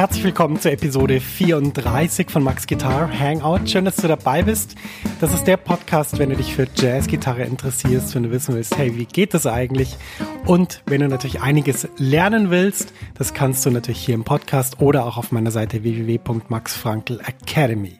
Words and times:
herzlich 0.00 0.24
willkommen 0.24 0.58
zur 0.58 0.72
Episode 0.72 1.20
34 1.20 2.30
von 2.30 2.42
Max 2.42 2.66
Guitar 2.66 3.12
Hangout. 3.12 3.68
Schön, 3.68 3.84
dass 3.84 3.96
du 3.96 4.08
dabei 4.08 4.42
bist. 4.42 4.74
Das 5.20 5.34
ist 5.34 5.44
der 5.44 5.58
Podcast, 5.58 6.18
wenn 6.18 6.30
du 6.30 6.36
dich 6.36 6.54
für 6.54 6.66
Jazzgitarre 6.74 7.42
interessierst, 7.42 8.14
wenn 8.14 8.22
du 8.22 8.30
wissen 8.30 8.54
willst, 8.54 8.78
hey, 8.78 8.96
wie 8.96 9.04
geht 9.04 9.34
das 9.34 9.46
eigentlich? 9.46 9.98
Und 10.46 10.82
wenn 10.86 11.02
du 11.02 11.08
natürlich 11.08 11.42
einiges 11.42 11.86
lernen 11.98 12.48
willst, 12.48 12.94
das 13.12 13.34
kannst 13.34 13.66
du 13.66 13.70
natürlich 13.70 14.02
hier 14.02 14.14
im 14.14 14.24
Podcast 14.24 14.80
oder 14.80 15.04
auch 15.04 15.18
auf 15.18 15.32
meiner 15.32 15.50
Seite 15.50 15.82
www.maxfrankelacademy. 15.82 17.99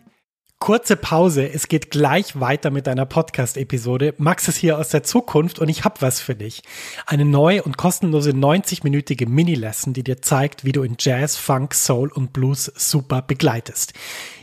Kurze 0.62 0.94
Pause, 0.94 1.50
es 1.50 1.68
geht 1.68 1.90
gleich 1.90 2.38
weiter 2.38 2.70
mit 2.70 2.86
deiner 2.86 3.06
Podcast-Episode. 3.06 4.12
Max 4.18 4.46
ist 4.46 4.58
hier 4.58 4.76
aus 4.76 4.90
der 4.90 5.02
Zukunft 5.02 5.58
und 5.58 5.70
ich 5.70 5.84
habe 5.84 6.02
was 6.02 6.20
für 6.20 6.34
dich. 6.34 6.62
Eine 7.06 7.24
neue 7.24 7.62
und 7.62 7.78
kostenlose 7.78 8.32
90-minütige 8.32 9.26
Mini-Lesson, 9.26 9.94
die 9.94 10.04
dir 10.04 10.20
zeigt, 10.20 10.66
wie 10.66 10.72
du 10.72 10.82
in 10.82 10.96
Jazz, 10.98 11.38
Funk, 11.38 11.72
Soul 11.72 12.12
und 12.12 12.34
Blues 12.34 12.70
super 12.76 13.22
begleitest. 13.22 13.94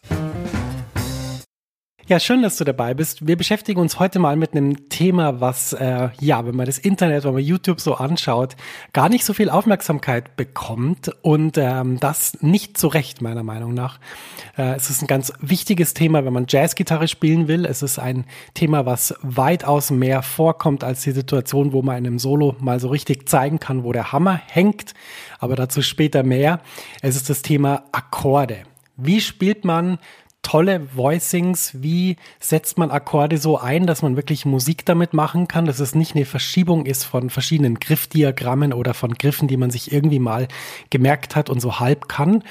Ja, 2.08 2.18
schön, 2.18 2.40
dass 2.40 2.56
du 2.56 2.64
dabei 2.64 2.94
bist. 2.94 3.26
Wir 3.26 3.36
beschäftigen 3.36 3.78
uns 3.78 3.98
heute 3.98 4.18
mal 4.18 4.34
mit 4.34 4.52
einem 4.52 4.88
Thema, 4.88 5.42
was, 5.42 5.74
äh, 5.74 6.08
ja, 6.18 6.46
wenn 6.46 6.56
man 6.56 6.64
das 6.64 6.78
Internet, 6.78 7.24
wenn 7.24 7.34
man 7.34 7.42
YouTube 7.42 7.82
so 7.82 7.96
anschaut, 7.96 8.56
gar 8.94 9.10
nicht 9.10 9.26
so 9.26 9.34
viel 9.34 9.50
Aufmerksamkeit 9.50 10.34
bekommt 10.34 11.10
und 11.20 11.58
ähm, 11.58 12.00
das 12.00 12.40
nicht 12.40 12.78
zu 12.78 12.88
Recht, 12.88 13.20
meiner 13.20 13.42
Meinung 13.42 13.74
nach. 13.74 14.00
Äh, 14.56 14.74
es 14.76 14.88
ist 14.88 15.02
ein 15.02 15.06
ganz 15.06 15.34
wichtiges 15.42 15.92
Thema, 15.92 16.24
wenn 16.24 16.32
man 16.32 16.46
Jazzgitarre 16.48 17.08
spielen 17.08 17.46
will. 17.46 17.66
Es 17.66 17.82
ist 17.82 17.98
ein 17.98 18.24
Thema, 18.54 18.86
was 18.86 19.14
weitaus 19.20 19.90
mehr 19.90 20.22
vorkommt 20.22 20.84
als 20.84 21.02
die 21.02 21.12
Situation, 21.12 21.74
wo 21.74 21.82
man 21.82 21.98
in 21.98 22.06
einem 22.06 22.18
Solo 22.18 22.56
mal 22.58 22.80
so 22.80 22.88
richtig 22.88 23.28
zeigen 23.28 23.60
kann, 23.60 23.84
wo 23.84 23.92
der 23.92 24.12
Hammer 24.12 24.40
hängt. 24.46 24.94
Aber 25.40 25.56
dazu 25.56 25.82
später 25.82 26.22
mehr. 26.22 26.60
Es 27.02 27.16
ist 27.16 27.28
das 27.28 27.42
Thema 27.42 27.82
Akkorde. 27.92 28.62
Wie 28.96 29.20
spielt 29.20 29.66
man 29.66 29.98
tolle 30.42 30.96
Voicings, 30.96 31.82
wie 31.82 32.16
setzt 32.40 32.78
man 32.78 32.90
Akkorde 32.90 33.38
so 33.38 33.58
ein, 33.58 33.86
dass 33.86 34.02
man 34.02 34.16
wirklich 34.16 34.46
Musik 34.46 34.86
damit 34.86 35.12
machen 35.12 35.46
kann, 35.46 35.66
dass 35.66 35.78
es 35.78 35.94
nicht 35.94 36.14
eine 36.14 36.24
Verschiebung 36.24 36.86
ist 36.86 37.04
von 37.04 37.28
verschiedenen 37.28 37.78
Griffdiagrammen 37.78 38.72
oder 38.72 38.94
von 38.94 39.14
Griffen, 39.14 39.48
die 39.48 39.56
man 39.56 39.70
sich 39.70 39.92
irgendwie 39.92 40.18
mal 40.18 40.48
gemerkt 40.90 41.36
hat 41.36 41.50
und 41.50 41.60
so 41.60 41.80
halb 41.80 42.08
kann. 42.08 42.44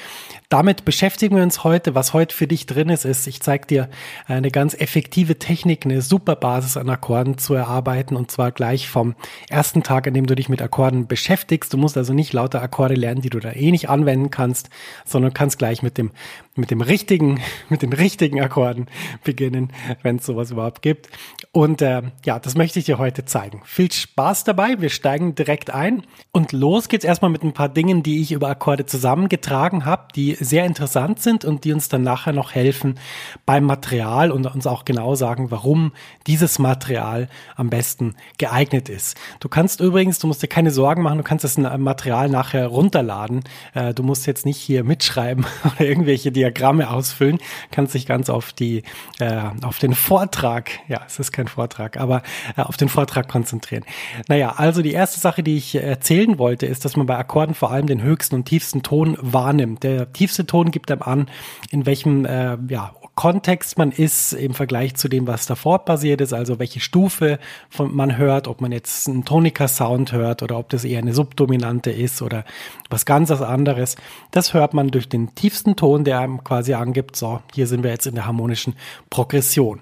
Damit 0.50 0.86
beschäftigen 0.86 1.36
wir 1.36 1.44
uns 1.44 1.64
heute. 1.64 1.96
Was 1.96 2.14
heute 2.14 2.36
für 2.36 2.46
dich 2.46 2.68
drin 2.68 2.90
ist, 2.90 3.03
ist, 3.03 3.26
ich 3.26 3.42
zeige 3.42 3.66
dir 3.66 3.90
eine 4.28 4.52
ganz 4.52 4.76
effektive 4.76 5.40
Technik, 5.40 5.86
eine 5.86 6.02
super 6.02 6.36
Basis 6.36 6.78
an 6.78 6.90
Akkorden 6.90 7.38
zu 7.38 7.53
erarbeiten 7.53 8.16
und 8.16 8.30
zwar 8.30 8.52
gleich 8.52 8.90
vom 8.90 9.16
ersten 9.50 9.81
Tag, 9.81 10.08
an 10.08 10.14
dem 10.14 10.28
du 10.28 10.36
dich 10.36 10.50
mit 10.50 10.62
Akkorden 10.62 11.08
beschäftigst. 11.08 11.74
Du 11.74 11.78
musst 11.78 11.97
also 11.97 12.14
nicht 12.14 12.31
lauter 12.31 12.62
Akkorde 12.62 12.96
lernen, 12.96 13.22
die 13.22 13.30
du 13.30 13.40
da 13.40 13.52
eh 13.53 13.72
nicht 13.72 13.90
anwenden 13.90 14.30
kannst, 14.30 14.70
sondern 15.06 15.34
kannst 15.34 15.58
gleich 15.58 15.81
mit 15.81 15.97
dem, 15.97 16.12
mit 16.57 16.72
dem 16.72 16.81
richtigen, 16.81 17.40
mit 17.69 17.81
den 17.81 17.94
richtigen 17.94 18.41
Akkorden 18.41 18.88
beginnen, 19.23 19.72
wenn 20.03 20.18
es 20.18 20.25
sowas 20.25 20.51
überhaupt 20.51 20.81
gibt. 20.81 21.09
Und 21.51 21.81
äh, 21.81 22.03
ja, 22.25 22.40
das 22.40 22.56
möchte 22.56 22.79
ich 22.79 22.85
dir 22.85 22.97
heute 22.97 23.25
zeigen. 23.25 23.62
Viel 23.66 23.91
Spaß 23.91 24.44
dabei. 24.44 24.79
Wir 24.79 24.90
steigen 24.90 25.35
direkt 25.35 25.69
ein 25.69 26.03
und 26.31 26.51
los 26.51 26.90
geht's 26.90 27.06
erstmal 27.06 27.31
mit 27.31 27.44
ein 27.44 27.53
paar 27.53 27.69
Dingen, 27.69 28.03
die 28.03 28.22
ich 28.22 28.31
über 28.31 28.50
Akkorde 28.50 28.85
zusammengetragen 28.85 29.85
habe, 29.85 30.07
die 30.16 30.35
sehr 30.40 30.66
interessant 30.66 31.22
sind 31.22 31.46
und 31.46 31.63
die 31.63 31.73
uns 31.73 31.90
dann 31.90 32.03
nachher 32.03 32.34
noch 32.34 32.53
helfen 32.53 33.00
beim 33.46 33.63
Material 33.63 34.31
und 34.31 34.46
uns 34.46 34.67
auch 34.67 34.85
genau 34.85 35.16
sagen, 35.16 35.51
warum 35.51 35.91
dieses 36.28 36.59
Material 36.59 37.29
am 37.56 37.69
besten 37.69 38.16
geeignet 38.38 38.90
ist. 38.90 39.17
Du 39.40 39.50
kannst 39.50 39.79
übrigens, 39.79 40.19
du 40.19 40.28
musst 40.28 40.44
dir 40.44 40.47
keine 40.47 40.72
Sorgen 40.72 41.01
machen, 41.01 41.17
du 41.17 41.23
kannst 41.23 41.44
das 41.44 41.57
Material 41.57 42.29
nachher 42.29 42.67
runterladen. 42.67 43.44
Äh, 43.73 43.94
du 43.94 44.03
musst 44.03 44.28
jetzt 44.28 44.46
nicht 44.46 44.57
hier 44.57 44.84
mitschreiben 44.84 45.46
oder 45.63 45.81
irgendwelche 45.81 46.31
Diagramme 46.47 46.90
ausfüllen 46.90 47.40
kannst 47.72 47.94
dich 47.94 48.06
ganz 48.06 48.30
auf 48.30 48.53
die, 48.53 48.84
äh, 49.19 49.41
auf 49.63 49.80
den 49.80 49.94
Vortrag, 49.94 50.72
ja, 50.88 51.02
es 51.06 51.19
ist 51.19 51.31
kein 51.31 51.47
Vortrag, 51.47 51.97
aber 51.97 52.24
äh, 52.56 52.62
auf 52.62 52.78
den 52.78 52.90
Vortrag 52.90 53.28
konzentrieren. 53.28 53.84
Naja, 54.28 54.53
also 54.58 54.81
die 54.81 54.94
erste 54.94 55.19
Sache, 55.19 55.44
die 55.44 55.58
ich 55.58 55.75
erzählen 55.75 56.38
wollte, 56.38 56.66
ist, 56.66 56.85
dass 56.85 56.96
man 56.96 57.06
bei 57.06 57.18
Akkorden 57.18 57.56
vor 57.56 57.72
allem 57.72 57.88
den 57.88 58.02
höchsten 58.02 58.35
und 58.35 58.46
tiefsten 58.46 58.84
Ton 58.84 59.18
wahrnimmt. 59.19 59.84
Der 59.84 60.12
tiefste 60.13 60.46
Ton 60.46 60.72
gibt 60.72 60.91
einem 60.91 61.02
an, 61.02 61.30
in 61.72 61.85
welchem 61.85 62.25
äh, 62.25 62.58
ja, 62.69 62.94
Kontext 63.18 63.79
man 63.79 63.91
ist 63.91 64.34
im 64.34 64.53
Vergleich 64.53 64.96
zu 64.96 65.08
dem, 65.09 65.25
was 65.25 65.47
davor 65.47 65.85
passiert 65.85 66.22
ist, 66.22 66.34
also 66.34 66.59
welche 66.59 66.79
Stufe 66.79 67.40
von, 67.68 67.94
man 67.96 68.16
hört, 68.16 68.47
ob 68.47 68.62
man 68.62 68.72
jetzt 68.72 69.09
einen 69.09 69.25
Tonika-Sound 69.25 70.12
hört 70.12 70.44
oder 70.44 70.59
ob 70.59 70.69
das 70.69 70.85
eher 70.85 71.00
eine 71.00 71.16
Subdominante 71.16 71.90
ist 71.90 72.22
oder 72.22 72.46
was 72.91 73.08
ganz 73.08 73.31
anderes. 73.31 73.96
Das 74.29 74.53
hört 74.53 74.75
man 74.75 74.90
durch 74.90 75.09
den 75.09 75.34
tiefsten 75.34 75.75
Ton, 75.75 76.03
der 76.03 76.19
einem 76.19 76.37
quasi 76.44 76.74
angibt, 76.74 77.16
so, 77.16 77.42
hier 77.53 77.68
sind 77.68 77.84
wir 77.84 77.92
jetzt 77.92 78.08
in 78.08 78.16
der 78.16 78.25
harmonischen 78.25 78.75
Progression. 79.09 79.81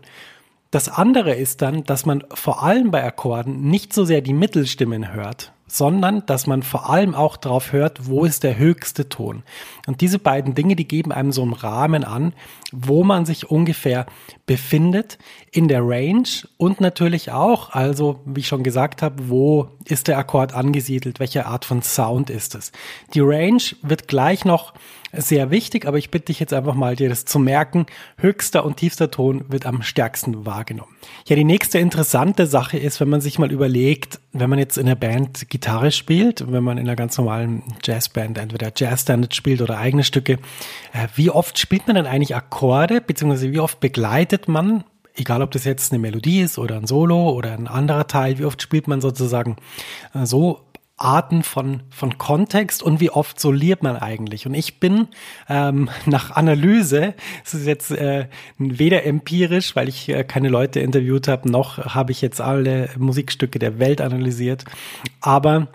Das 0.71 0.89
andere 0.89 1.33
ist 1.33 1.61
dann, 1.61 1.83
dass 1.83 2.05
man 2.05 2.23
vor 2.33 2.63
allem 2.63 2.91
bei 2.91 3.03
Akkorden 3.03 3.69
nicht 3.69 3.93
so 3.93 4.03
sehr 4.03 4.21
die 4.21 4.33
Mittelstimmen 4.33 5.13
hört, 5.13 5.53
sondern 5.75 6.25
dass 6.25 6.47
man 6.47 6.63
vor 6.63 6.89
allem 6.89 7.13
auch 7.13 7.35
darauf 7.35 7.73
hört, 7.73 8.07
wo 8.07 8.23
ist 8.23 8.43
der 8.43 8.57
höchste 8.57 9.09
Ton. 9.09 9.43
Und 9.87 10.01
diese 10.01 10.19
beiden 10.19 10.55
Dinge, 10.55 10.75
die 10.75 10.87
geben 10.87 11.11
einem 11.11 11.31
so 11.31 11.41
einen 11.41 11.53
Rahmen 11.53 12.03
an, 12.03 12.33
wo 12.71 13.03
man 13.03 13.25
sich 13.25 13.49
ungefähr 13.49 14.05
befindet 14.45 15.17
in 15.51 15.67
der 15.67 15.81
Range 15.81 16.27
und 16.57 16.79
natürlich 16.79 17.31
auch, 17.31 17.71
also 17.71 18.21
wie 18.25 18.39
ich 18.39 18.47
schon 18.47 18.63
gesagt 18.63 19.01
habe, 19.01 19.29
wo 19.29 19.69
ist 19.85 20.07
der 20.07 20.17
Akkord 20.17 20.53
angesiedelt, 20.53 21.19
welche 21.19 21.45
Art 21.45 21.65
von 21.65 21.81
Sound 21.81 22.29
ist 22.29 22.55
es. 22.55 22.71
Die 23.13 23.21
Range 23.21 23.61
wird 23.81 24.07
gleich 24.07 24.45
noch 24.45 24.73
sehr 25.17 25.49
wichtig, 25.51 25.85
aber 25.85 25.97
ich 25.97 26.11
bitte 26.11 26.25
dich 26.25 26.39
jetzt 26.39 26.53
einfach 26.53 26.73
mal, 26.73 26.95
dir 26.95 27.09
das 27.09 27.25
zu 27.25 27.39
merken. 27.39 27.85
Höchster 28.17 28.65
und 28.65 28.77
tiefster 28.77 29.11
Ton 29.11 29.45
wird 29.47 29.65
am 29.65 29.81
stärksten 29.81 30.45
wahrgenommen. 30.45 30.91
Ja, 31.25 31.35
die 31.35 31.43
nächste 31.43 31.79
interessante 31.79 32.47
Sache 32.47 32.77
ist, 32.77 32.99
wenn 32.99 33.09
man 33.09 33.21
sich 33.21 33.39
mal 33.39 33.51
überlegt, 33.51 34.19
wenn 34.33 34.49
man 34.49 34.59
jetzt 34.59 34.77
in 34.77 34.85
der 34.85 34.95
Band 34.95 35.49
Gitarre 35.49 35.64
spielt, 35.91 36.51
wenn 36.51 36.63
man 36.63 36.77
in 36.77 36.87
einer 36.87 36.95
ganz 36.95 37.17
normalen 37.17 37.63
Jazzband 37.83 38.37
entweder 38.37 38.71
Jazzstandard 38.75 39.35
spielt 39.35 39.61
oder 39.61 39.77
eigene 39.77 40.03
Stücke, 40.03 40.33
äh, 40.93 41.07
wie 41.15 41.29
oft 41.29 41.59
spielt 41.59 41.87
man 41.87 41.95
denn 41.95 42.05
eigentlich 42.05 42.35
Akkorde, 42.35 43.01
beziehungsweise 43.01 43.51
wie 43.51 43.59
oft 43.59 43.79
begleitet 43.79 44.47
man 44.47 44.83
egal 45.17 45.41
ob 45.41 45.51
das 45.51 45.63
jetzt 45.63 45.91
eine 45.91 45.99
Melodie 45.99 46.41
ist 46.41 46.57
oder 46.57 46.75
ein 46.75 46.87
Solo 46.87 47.29
oder 47.29 47.53
ein 47.53 47.67
anderer 47.67 48.07
Teil, 48.07 48.37
wie 48.37 48.45
oft 48.45 48.61
spielt 48.61 48.87
man 48.87 49.01
sozusagen 49.01 49.55
äh, 50.13 50.25
so 50.25 50.59
Arten 50.97 51.43
von, 51.43 51.83
von 51.89 52.17
Kontext 52.17 52.81
und 52.81 52.99
wie 53.01 53.09
oft 53.09 53.39
soliert 53.39 53.83
man 53.83 53.97
eigentlich. 53.97 54.45
Und 54.45 54.53
ich 54.53 54.79
bin 54.79 55.07
ähm, 55.49 55.89
nach 56.05 56.31
Analyse, 56.31 57.15
es 57.43 57.53
ist 57.53 57.67
jetzt 57.67 57.91
äh, 57.91 58.27
weder 58.57 59.05
empirisch, 59.05 59.75
weil 59.75 59.89
ich 59.89 60.07
äh, 60.09 60.23
keine 60.23 60.49
Leute 60.49 60.79
interviewt 60.79 61.27
habe, 61.27 61.51
noch 61.51 61.77
habe 61.95 62.11
ich 62.11 62.21
jetzt 62.21 62.39
alle 62.39 62.89
Musikstücke 62.97 63.59
der 63.59 63.79
Welt 63.79 63.99
analysiert, 63.99 64.63
aber 65.19 65.67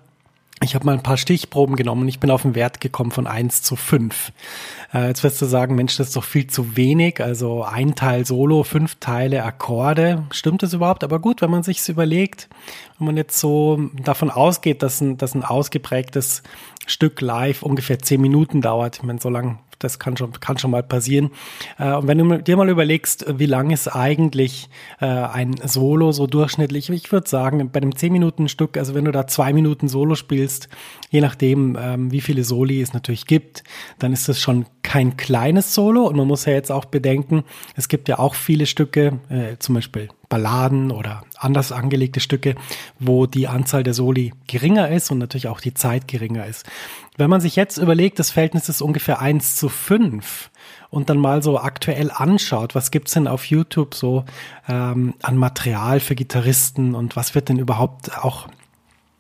ich 0.63 0.75
habe 0.75 0.85
mal 0.85 0.93
ein 0.93 1.03
paar 1.03 1.17
Stichproben 1.17 1.75
genommen 1.75 2.03
und 2.03 2.09
ich 2.09 2.21
bin 2.21 2.31
auf 2.31 2.45
einen 2.45 2.55
Wert 2.55 2.81
gekommen 2.81 3.11
von 3.11 3.27
eins 3.27 3.63
zu 3.63 3.77
fünf. 3.77 4.33
Äh, 4.93 5.09
jetzt 5.09 5.25
wirst 5.25 5.41
du 5.41 5.47
sagen, 5.47 5.75
Mensch, 5.75 5.97
das 5.97 6.09
ist 6.09 6.17
doch 6.17 6.25
viel 6.25 6.49
zu 6.49 6.77
wenig. 6.77 7.23
Also 7.23 7.65
ein 7.65 7.95
Teil 7.95 8.27
Solo, 8.27 8.63
fünf 8.63 8.97
Teile 8.97 9.43
Akkorde. 9.45 10.25
Stimmt 10.33 10.63
das 10.63 10.75
überhaupt? 10.75 11.03
Aber 11.03 11.19
gut, 11.19 11.41
wenn 11.41 11.51
man 11.51 11.63
sich's 11.63 11.89
überlegt, 11.89 12.49
wenn 12.99 13.07
man 13.07 13.17
jetzt 13.17 13.41
so 13.41 13.91
davon 14.03 14.31
ausgeht, 14.31 14.83
dass 14.83 15.01
ein, 15.01 15.17
dass 15.17 15.35
ein 15.35 15.45
ausgeprägtes 15.45 16.43
Stück 16.87 17.21
live 17.21 17.63
ungefähr 17.63 17.99
zehn 17.99 18.21
Minuten 18.21 18.63
dauert. 18.63 18.97
Ich 18.97 19.03
meine, 19.03 19.21
so 19.21 19.29
lang 19.29 19.59
das 19.81 19.99
kann 19.99 20.17
schon, 20.17 20.33
kann 20.33 20.59
schon 20.59 20.71
mal 20.71 20.83
passieren. 20.83 21.31
Äh, 21.79 21.95
und 21.95 22.07
wenn 22.07 22.19
du 22.19 22.43
dir 22.43 22.57
mal 22.57 22.69
überlegst, 22.69 23.27
wie 23.39 23.47
lang 23.47 23.71
ist 23.71 23.89
eigentlich 23.89 24.69
äh, 25.01 25.07
ein 25.07 25.57
Solo 25.65 26.13
so 26.13 26.27
durchschnittlich, 26.27 26.91
ich 26.91 27.11
würde 27.11 27.29
sagen, 27.29 27.71
bei 27.71 27.81
einem 27.81 27.97
10 27.97 28.13
Minuten 28.13 28.49
Stück, 28.49 28.77
also 28.77 28.95
wenn 28.95 29.07
du 29.07 29.13
da 29.13 29.27
zwei 29.27 29.53
Minuten 29.53 29.89
Solo 29.89 30.15
spielst, 30.15 30.69
je 31.11 31.21
nachdem, 31.21 31.77
ähm, 31.81 32.13
wie 32.13 32.21
viele 32.21 32.45
Soli 32.45 32.81
es 32.81 32.93
natürlich 32.93 33.27
gibt, 33.27 33.65
dann 33.99 34.13
ist 34.13 34.29
das 34.29 34.39
schon 34.39 34.67
kein 34.83 35.17
kleines 35.17 35.75
Solo. 35.75 36.07
Und 36.07 36.17
man 36.17 36.29
muss 36.29 36.45
ja 36.45 36.53
jetzt 36.53 36.71
auch 36.71 36.85
bedenken, 36.85 37.45
es 37.75 37.89
gibt 37.89 38.09
ja 38.09 38.19
auch 38.19 38.35
viele 38.35 38.67
Stücke, 38.67 39.19
äh, 39.31 39.57
zum 39.59 39.75
Beispiel 39.75 40.09
Balladen 40.31 40.91
oder 40.93 41.25
anders 41.37 41.73
angelegte 41.73 42.21
Stücke, 42.21 42.55
wo 42.99 43.27
die 43.27 43.49
Anzahl 43.49 43.83
der 43.83 43.93
Soli 43.93 44.33
geringer 44.47 44.89
ist 44.89 45.11
und 45.11 45.19
natürlich 45.19 45.49
auch 45.49 45.61
die 45.61 45.75
Zeit 45.75 46.09
geringer 46.09 46.47
ist. 46.47 46.65
Wenn 47.19 47.29
man 47.29 47.43
sich 47.43 47.57
jetzt 47.57 47.77
überlegt, 47.77 48.19
das 48.19 48.31
Verhältnis 48.31 48.71
ist 48.71 48.81
ungefähr 48.81 49.21
eins 49.21 49.57
zu 49.57 49.69
fünf 49.69 50.51
und 50.89 51.11
dann 51.11 51.19
mal 51.19 51.43
so 51.43 51.59
aktuell 51.59 52.11
anschaut, 52.11 52.75
was 52.75 52.91
gibt's 52.91 53.13
denn 53.13 53.29
auf 53.29 53.45
YouTube 53.45 53.95
so 53.95 54.25
ähm, 54.69 55.15
an 55.21 55.37
Material 55.37 56.01
für 56.01 56.15
Gitarristen 56.15 56.95
und 56.95 57.17
was 57.17 57.35
wird 57.35 57.49
denn 57.49 57.59
überhaupt 57.59 58.17
auch 58.17 58.49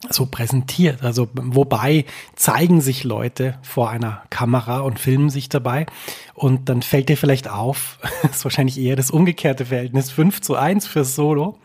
so 0.08 0.26
präsentiert. 0.26 1.02
Also 1.02 1.29
wobei 1.35 2.06
zeigen 2.35 2.81
sich 2.81 3.05
Leute 3.05 3.58
vor 3.62 3.91
einer 3.91 4.23
Kamera 4.31 4.81
und 4.81 4.99
filmen 4.99 5.29
sich 5.29 5.49
dabei 5.49 5.87
und 6.35 6.69
dann 6.69 6.82
fällt 6.82 7.08
dir 7.11 7.17
vielleicht 7.17 7.49
auf, 7.49 7.99
ist 8.31 8.44
wahrscheinlich 8.44 8.79
eher 8.79 8.97
das 8.97 9.11
umgekehrte 9.11 9.67
Verhältnis, 9.67 10.11
5 10.11 10.41
zu 10.41 10.56
1 10.56 10.87
fürs 10.87 11.14
Solo. 11.14 11.58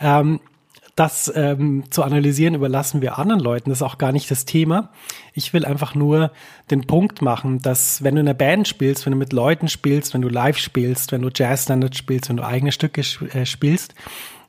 Ähm, 0.00 0.40
das 0.96 1.32
ähm, 1.34 1.84
zu 1.90 2.04
analysieren 2.04 2.54
überlassen 2.54 3.02
wir 3.02 3.18
anderen 3.18 3.40
Leuten, 3.40 3.70
das 3.70 3.78
ist 3.78 3.82
auch 3.82 3.98
gar 3.98 4.12
nicht 4.12 4.30
das 4.30 4.44
Thema. 4.44 4.90
Ich 5.32 5.52
will 5.52 5.64
einfach 5.64 5.96
nur 5.96 6.30
den 6.70 6.86
Punkt 6.86 7.20
machen, 7.20 7.60
dass 7.60 8.04
wenn 8.04 8.14
du 8.14 8.20
in 8.20 8.28
einer 8.28 8.38
Band 8.38 8.68
spielst, 8.68 9.04
wenn 9.04 9.10
du 9.10 9.18
mit 9.18 9.32
Leuten 9.32 9.66
spielst, 9.66 10.14
wenn 10.14 10.22
du 10.22 10.28
live 10.28 10.56
spielst, 10.56 11.10
wenn 11.10 11.22
du 11.22 11.30
Jazz-Standards 11.34 11.98
spielst, 11.98 12.28
wenn 12.28 12.36
du 12.36 12.46
eigene 12.46 12.70
Stücke 12.70 13.00
äh, 13.00 13.44
spielst, 13.44 13.94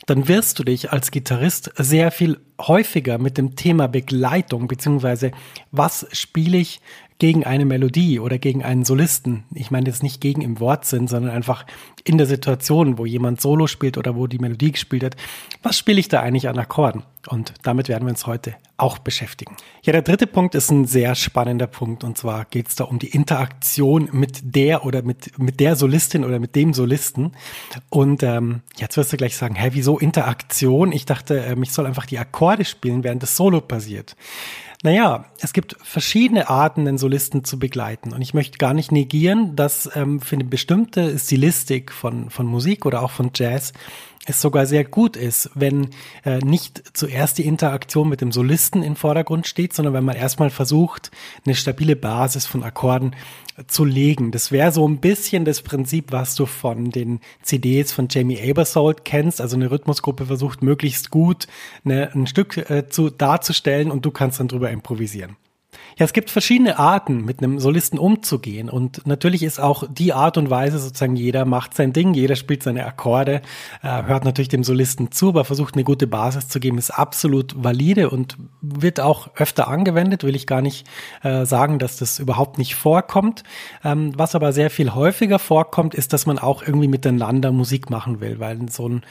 dann 0.06 0.27
wirst 0.27 0.59
du 0.59 0.63
dich 0.63 0.92
als 0.92 1.12
Gitarrist 1.12 1.71
sehr 1.77 2.12
viel 2.12 2.39
häufiger 2.59 3.18
mit 3.18 3.38
dem 3.38 3.56
Thema 3.56 3.88
Begleitung 3.88 4.68
beziehungsweise 4.68 5.31
was 5.71 6.07
spiele 6.12 6.57
ich 6.57 6.81
gegen 7.17 7.45
eine 7.45 7.65
Melodie 7.65 8.19
oder 8.19 8.38
gegen 8.38 8.63
einen 8.63 8.83
Solisten. 8.83 9.45
Ich 9.53 9.71
meine 9.71 9.88
jetzt 9.88 10.03
nicht 10.03 10.19
gegen 10.19 10.41
im 10.41 10.59
Wortsinn, 10.59 11.07
sondern 11.07 11.31
einfach 11.31 11.65
in 12.03 12.17
der 12.17 12.27
Situation, 12.27 12.97
wo 12.97 13.06
jemand 13.06 13.39
Solo 13.39 13.67
spielt 13.67 13.97
oder 13.97 14.15
wo 14.15 14.27
die 14.27 14.38
Melodie 14.38 14.73
gespielt 14.73 15.01
wird. 15.01 15.15
Was 15.63 15.77
spiele 15.77 16.00
ich 16.00 16.09
da 16.09 16.19
eigentlich 16.19 16.50
an 16.50 16.59
Akkorden? 16.59 17.03
Und 17.27 17.53
damit 17.63 17.89
werden 17.89 18.06
wir 18.06 18.12
uns 18.12 18.27
heute 18.27 18.56
auch 18.77 19.00
beschäftigen. 19.00 19.56
Ja, 19.83 19.94
der 19.94 20.01
dritte 20.01 20.27
Punkt 20.27 20.53
ist 20.53 20.69
ein 20.69 20.85
sehr 20.85 21.15
spannender 21.15 21.67
Punkt. 21.67 22.03
Und 22.03 22.17
zwar 22.17 22.45
geht 22.45 22.67
es 22.67 22.75
da 22.75 22.83
um 22.83 23.00
die 23.00 23.07
Interaktion 23.07 24.09
mit 24.11 24.56
der 24.56 24.85
oder 24.85 25.01
mit, 25.01 25.39
mit 25.39 25.59
der 25.59 25.75
Solistin 25.75 26.25
oder 26.25 26.39
mit 26.39 26.56
dem 26.56 26.73
Solisten. 26.73 27.31
Und 27.89 28.21
ähm, 28.21 28.61
jetzt 28.77 28.97
wirst 28.97 29.13
du 29.13 29.18
gleich 29.18 29.38
sagen, 29.38 29.56
hä, 29.56 29.69
wieso 29.71 29.97
Interaktion? 29.97 30.91
Ich 30.91 31.06
dachte, 31.06 31.38
ähm, 31.38 31.63
ich 31.63 31.71
soll 31.71 31.85
einfach 31.85 32.06
die 32.06 32.19
Akkorde 32.19 32.65
spielen, 32.65 33.03
während 33.03 33.23
das 33.23 33.38
Solo 33.38 33.61
passiert. 33.61 34.15
Naja, 34.85 35.25
es 35.39 35.51
gibt 35.51 35.77
verschiedene 35.81 36.47
Arten, 36.47 36.85
den 36.85 36.99
Solisten 36.99 37.43
zu 37.43 37.57
begleiten. 37.57 38.13
Und 38.13 38.21
ich 38.21 38.35
möchte 38.35 38.59
gar 38.59 38.75
nicht 38.75 38.91
negieren, 38.91 39.55
dass 39.55 39.89
ähm, 39.95 40.21
für 40.21 40.35
eine 40.35 40.43
bestimmte 40.43 41.17
Stilistik 41.17 41.91
von, 41.91 42.29
von 42.29 42.45
Musik 42.45 42.85
oder 42.85 43.01
auch 43.01 43.09
von 43.09 43.31
Jazz 43.33 43.73
es 44.25 44.42
sogar 44.42 44.66
sehr 44.66 44.83
gut 44.83 45.16
ist, 45.16 45.50
wenn 45.54 45.89
äh, 46.24 46.39
nicht 46.39 46.98
zuerst 46.98 47.38
die 47.38 47.45
Interaktion 47.45 48.10
mit 48.10 48.22
dem 48.22 48.31
Solisten 48.31 48.83
im 48.83 48.95
Vordergrund 48.95 49.48
steht, 49.48 49.74
sondern 49.74 49.94
wenn 49.94 50.04
man 50.04 50.16
erstmal 50.16 50.50
versucht, 50.50 51.12
eine 51.45 51.56
stabile 51.56 51.95
Basis 51.95 52.45
von 52.45 52.63
Akkorden 52.63 53.16
zu 53.68 53.86
legen. 53.86 54.31
Das 54.31 54.51
wäre 54.51 54.72
so 54.72 54.88
ein 54.88 54.98
bisschen 54.98 55.45
das 55.45 55.62
Prinzip, 55.62 56.12
was 56.12 56.36
du 56.36 56.45
von 56.45 56.89
den 56.89 57.22
CDs 57.42 57.92
von 57.94 58.07
Jamie 58.10 58.42
Abersold 58.42 59.06
kennst. 59.06 59.39
Also 59.39 59.56
eine 59.56 59.72
Rhythmusgruppe 59.72 60.25
versucht 60.25 60.62
möglichst 60.62 61.10
gut 61.10 61.48
eine, 61.86 62.13
ein 62.13 62.28
Stück 62.28 62.57
äh, 62.69 62.89
zu, 62.89 63.10
darzustellen 63.10 63.92
und 63.92 64.06
du 64.06 64.12
kannst 64.12 64.39
dann 64.39 64.48
drüber 64.48 64.71
improvisieren. 64.71 65.38
Ja, 65.97 66.03
es 66.03 66.12
gibt 66.12 66.30
verschiedene 66.30 66.77
Arten, 66.77 67.24
mit 67.24 67.42
einem 67.42 67.57
Solisten 67.57 67.97
umzugehen. 67.97 68.69
Und 68.69 69.07
natürlich 69.07 69.44
ist 69.44 69.59
auch 69.59 69.86
die 69.89 70.12
Art 70.12 70.38
und 70.38 70.50
Weise 70.50 70.77
sozusagen, 70.77 71.15
jeder 71.15 71.45
macht 71.45 71.74
sein 71.74 71.94
Ding, 71.94 72.13
jeder 72.13 72.36
spielt 72.36 72.63
seine 72.63 72.86
Akkorde, 72.86 73.42
äh, 73.81 74.03
hört 74.03 74.25
natürlich 74.25 74.50
dem 74.50 74.65
Solisten 74.65 75.12
zu, 75.12 75.30
aber 75.30 75.45
versucht 75.45 75.75
eine 75.75 75.86
gute 75.86 76.06
Basis 76.06 76.50
zu 76.50 76.59
geben, 76.59 76.77
ist 76.77 76.92
absolut 76.92 77.63
valide 77.63 78.09
und 78.09 78.36
wird 78.59 79.00
auch 79.00 79.30
öfter 79.36 79.69
angewendet, 79.69 80.25
will 80.25 80.36
ich 80.36 80.47
gar 80.47 80.62
nicht 80.62 80.86
äh, 81.24 81.45
sagen, 81.45 81.80
dass 81.80 81.95
das 81.95 82.19
überhaupt 82.19 82.57
nicht 82.57 82.75
vorkommt. 82.75 83.44
Ähm, 83.83 84.12
was 84.18 84.36
aber 84.36 84.51
sehr 84.51 84.69
viel 84.69 84.94
häufiger 84.94 85.39
vorkommt, 85.39 85.95
ist, 85.95 86.12
dass 86.12 86.25
man 86.25 86.39
auch 86.39 86.62
irgendwie 86.62 86.89
miteinander 86.89 87.53
Musik 87.53 87.89
machen 87.89 88.19
will, 88.19 88.39
weil 88.39 88.69
so 88.69 88.89
ein 88.89 89.03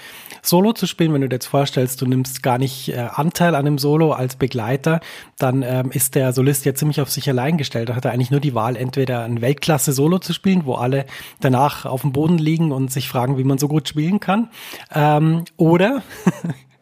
Solo 0.43 0.75
zu 0.75 0.87
spielen, 0.87 1.15
wenn 1.15 1.23
du 1.23 1.31
dir 1.31 1.37
jetzt 1.37 1.47
vorstellst, 1.47 2.03
du 2.03 2.07
nimmst 2.07 2.43
gar 2.43 2.59
nicht 2.59 2.91
äh, 2.91 3.09
Anteil 3.15 3.55
an 3.55 3.65
dem 3.65 3.79
Solo 3.79 4.13
als 4.13 4.37
Begleiter, 4.37 5.01
dann 5.39 5.63
ähm, 5.63 5.91
ist 5.91 6.15
der 6.15 6.35
Solist 6.35 6.67
ziemlich 6.75 7.01
auf 7.01 7.11
sich 7.11 7.29
allein 7.29 7.59
gestellt. 7.59 7.89
Er 7.89 7.97
eigentlich 8.11 8.31
nur 8.31 8.41
die 8.41 8.55
Wahl, 8.55 8.77
entweder 8.77 9.25
ein 9.25 9.41
Weltklasse-Solo 9.41 10.19
zu 10.19 10.33
spielen, 10.33 10.67
wo 10.67 10.75
alle 10.75 11.07
danach 11.41 11.87
auf 11.87 12.03
dem 12.03 12.13
Boden 12.13 12.39
liegen 12.39 12.73
und 12.73 12.93
sich 12.93 13.09
fragen, 13.09 13.39
wie 13.39 13.45
man 13.45 13.59
so 13.59 13.69
gut 13.69 13.89
spielen 13.89 14.21
kann, 14.21 14.51
ähm, 14.95 15.45
oder 15.57 16.03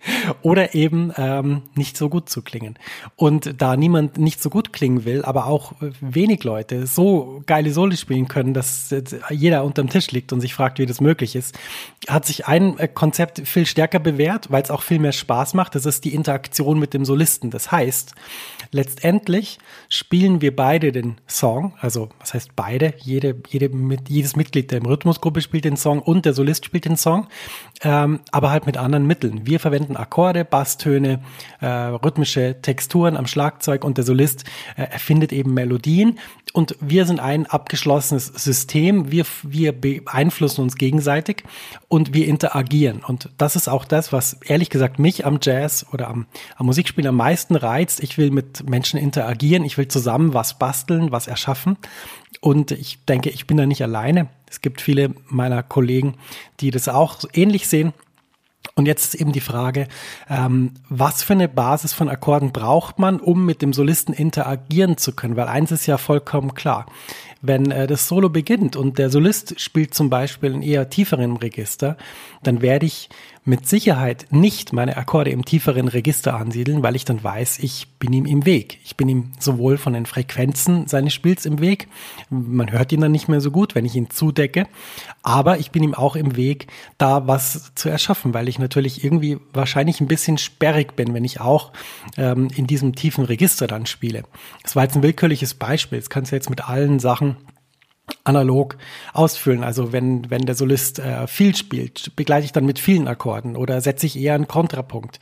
oder 0.43 0.75
eben 0.75 1.13
ähm, 1.17 1.63
nicht 1.75 1.97
so 1.97 2.09
gut 2.09 2.29
zu 2.29 2.43
klingen. 2.43 2.79
Und 3.17 3.61
da 3.61 3.77
niemand 3.77 4.19
nicht 4.19 4.43
so 4.43 4.51
gut 4.51 4.73
klingen 4.73 5.05
will, 5.05 5.25
aber 5.25 5.47
auch 5.47 5.73
wenig 6.01 6.45
Leute 6.45 6.87
so 6.87 7.43
geile 7.47 7.73
Soli 7.73 7.97
spielen 7.97 8.29
können, 8.29 8.55
dass 8.55 8.95
jeder 9.31 9.65
unterm 9.65 9.89
Tisch 9.89 10.11
liegt 10.11 10.33
und 10.33 10.41
sich 10.41 10.55
fragt, 10.55 10.79
wie 10.79 10.87
das 10.87 11.01
möglich 11.01 11.37
ist, 11.37 11.59
hat 12.09 12.27
sich 12.27 12.47
ein 12.47 12.79
äh, 12.79 12.89
Konzept 12.89 13.47
viel 13.47 13.67
stärker 13.67 13.99
bewährt, 13.99 14.51
weil 14.51 14.63
es 14.63 14.71
auch 14.71 14.83
viel 14.83 14.99
mehr 14.99 15.13
Spaß 15.13 15.55
macht. 15.55 15.75
Das 15.75 15.87
ist 15.87 16.05
die 16.05 16.15
Interaktion 16.15 16.79
mit 16.79 16.95
dem 16.95 17.05
Solisten. 17.05 17.51
Das 17.51 17.71
heißt, 17.71 18.15
letztendlich 18.71 19.59
spielen 19.89 20.41
wir 20.41 20.55
beide 20.55 20.93
den 20.93 21.17
Song, 21.29 21.75
also 21.81 22.09
was 22.19 22.35
heißt 22.35 22.57
beide? 22.57 22.95
Jede, 22.99 23.37
jede, 23.49 23.69
mit, 23.69 24.09
jedes 24.09 24.37
Mitglied 24.37 24.71
der 24.71 24.83
Rhythmusgruppe 24.83 25.41
spielt 25.41 25.65
den 25.65 25.77
Song 25.77 26.01
und 26.01 26.25
der 26.25 26.33
Solist 26.33 26.65
spielt 26.65 26.85
den 26.85 26.97
Song, 26.97 27.29
ähm, 27.83 28.21
aber 28.31 28.51
halt 28.51 28.67
mit 28.67 28.77
anderen 28.77 29.07
Mitteln. 29.07 29.47
Wir 29.47 29.61
verwenden 29.61 29.92
verwenden 29.93 29.97
Akkorde, 29.97 30.45
Basstöne, 30.45 31.21
äh, 31.61 31.67
rhythmische 31.67 32.57
Texturen 32.61 33.17
am 33.17 33.27
Schlagzeug 33.27 33.85
und 33.85 33.97
der 33.97 34.05
Solist 34.05 34.45
äh, 34.77 34.83
erfindet 34.83 35.33
eben 35.33 35.55
Melodien 35.55 36.19
und 36.53 36.77
wir 36.81 37.07
sind 37.07 37.19
ein 37.19 37.47
abgeschlossenes 37.47 38.27
System. 38.27 39.11
Wir, 39.11 39.25
wir 39.43 39.73
beeinflussen 39.73 40.61
uns 40.61 40.77
gegenseitig 40.77 41.45
und 41.89 42.13
wir 42.13 42.27
interagieren. 42.27 43.03
Und 43.07 43.31
das 43.39 43.57
ist 43.57 43.69
auch 43.69 43.87
das, 43.87 44.13
was 44.13 44.35
ehrlich 44.45 44.69
gesagt 44.69 44.99
mich 44.99 45.25
am 45.25 45.39
Jazz 45.41 45.87
oder 45.93 46.09
am, 46.09 46.27
am 46.57 46.67
Musikspiel 46.67 47.07
am 47.07 47.17
meisten 47.17 47.57
reizt. 47.57 48.03
Ich 48.03 48.19
will 48.19 48.31
mit 48.31 48.69
Menschen 48.69 48.99
interagieren. 48.99 49.65
Ich 49.65 49.79
will 49.79 49.89
zusammen 49.89 50.35
was 50.35 50.59
basteln, 50.59 51.11
was 51.11 51.27
erschaffen. 51.27 51.79
Und 52.41 52.71
ich 52.71 53.03
denke, 53.07 53.31
ich 53.31 53.47
bin 53.47 53.57
da 53.57 53.65
nicht 53.65 53.83
alleine. 53.83 54.29
Es 54.51 54.61
gibt 54.61 54.83
viele 54.83 55.15
meiner 55.29 55.63
Kollegen, 55.63 56.17
die 56.61 56.71
das 56.71 56.87
auch 56.89 57.21
ähnlich 57.33 57.67
sehen. 57.67 57.95
Und 58.75 58.87
jetzt 58.87 59.15
ist 59.15 59.21
eben 59.21 59.33
die 59.33 59.41
Frage, 59.41 59.87
ähm, 60.31 60.73
was 60.89 61.23
für 61.23 61.35
eine 61.35 61.49
Basis 61.49 61.93
von 61.93 62.09
Akkorden 62.09 62.53
braucht 62.53 62.99
man, 62.99 63.21
um 63.21 63.45
mit 63.45 63.61
dem 63.61 63.75
Solisten 63.75 64.15
interagieren 64.15 64.97
zu 64.97 65.13
können? 65.13 65.37
Weil 65.37 65.49
eins 65.49 65.73
ist 65.73 65.87
ja 65.87 65.99
vollkommen 65.99 66.55
klar. 66.55 66.87
Wenn 67.43 67.71
äh, 67.71 67.87
das 67.87 68.09
Solo 68.09 68.31
beginnt 68.31 68.77
und 68.77 68.99
der 68.99 69.11
Solist 69.11 69.61
spielt 69.61 69.93
zum 69.93 70.09
Beispiel 70.09 70.55
in 70.55 70.63
eher 70.63 70.89
tieferen 70.89 71.37
Register, 71.37 71.99
dann 72.43 72.63
werde 72.63 72.87
ich 72.87 73.11
mit 73.45 73.67
Sicherheit 73.69 74.27
nicht 74.31 74.73
meine 74.73 74.97
Akkorde 74.97 75.31
im 75.31 75.45
tieferen 75.45 75.89
Register 75.89 76.35
ansiedeln, 76.35 76.83
weil 76.85 76.95
ich 76.95 77.05
dann 77.05 77.23
weiß, 77.23 77.59
ich 77.59 77.89
bin 77.99 78.13
ihm 78.13 78.25
im 78.25 78.47
Weg. 78.47 78.79
Ich 78.85 78.97
bin 78.97 79.09
ihm 79.09 79.33
sowohl 79.41 79.79
von 79.79 79.95
den 79.95 80.07
Frequenzen 80.07 80.87
seines 80.87 81.13
Spiels 81.13 81.45
im 81.45 81.61
Weg, 81.61 81.89
man 82.31 82.71
hört 82.71 82.93
ihn 82.93 83.01
dann 83.01 83.11
nicht 83.11 83.29
mehr 83.29 83.41
so 83.41 83.51
gut, 83.51 83.75
wenn 83.75 83.85
ich 83.85 83.97
ihn 83.97 84.11
zudecke, 84.11 84.69
aber 85.23 85.59
ich 85.59 85.73
bin 85.73 85.83
ihm 85.83 85.95
auch 85.95 86.15
im 86.15 86.37
Weg, 86.37 86.69
da 86.99 87.27
was 87.27 87.73
zu 87.75 87.89
erschaffen, 87.89 88.33
weil 88.33 88.49
ich 88.49 88.61
natürlich 88.61 89.03
irgendwie 89.03 89.39
wahrscheinlich 89.53 90.01
ein 90.01 90.09
bisschen 90.09 90.39
sperrig 90.39 90.95
bin, 90.95 91.13
wenn 91.13 91.25
ich 91.25 91.41
auch 91.41 91.73
ähm, 92.17 92.49
in 92.55 92.69
diesem 92.69 92.95
tiefen 92.95 93.25
Register 93.25 93.67
dann 93.67 93.87
spiele. 93.87 94.23
Das 94.63 94.77
war 94.77 94.85
jetzt 94.85 94.95
ein 94.95 95.03
willkürliches 95.03 95.55
Beispiel. 95.55 95.99
Das 95.99 96.11
kannst 96.11 96.31
du 96.31 96.37
jetzt 96.37 96.51
mit 96.51 96.69
allen 96.69 97.01
Sachen 97.01 97.37
analog 98.25 98.77
ausfüllen. 99.13 99.65
Also 99.65 99.93
wenn, 99.93 100.31
wenn 100.31 100.47
der 100.47 100.55
Solist 100.55 100.99
äh, 100.99 101.27
viel 101.27 101.55
spielt, 101.55 102.15
begleite 102.17 102.45
ich 102.45 102.53
dann 102.53 102.67
mit 102.67 102.79
vielen 102.79 103.09
Akkorden 103.09 103.57
oder 103.57 103.81
setze 103.81 104.07
ich 104.07 104.19
eher 104.19 104.35
einen 104.35 104.49
Kontrapunkt. 104.49 105.21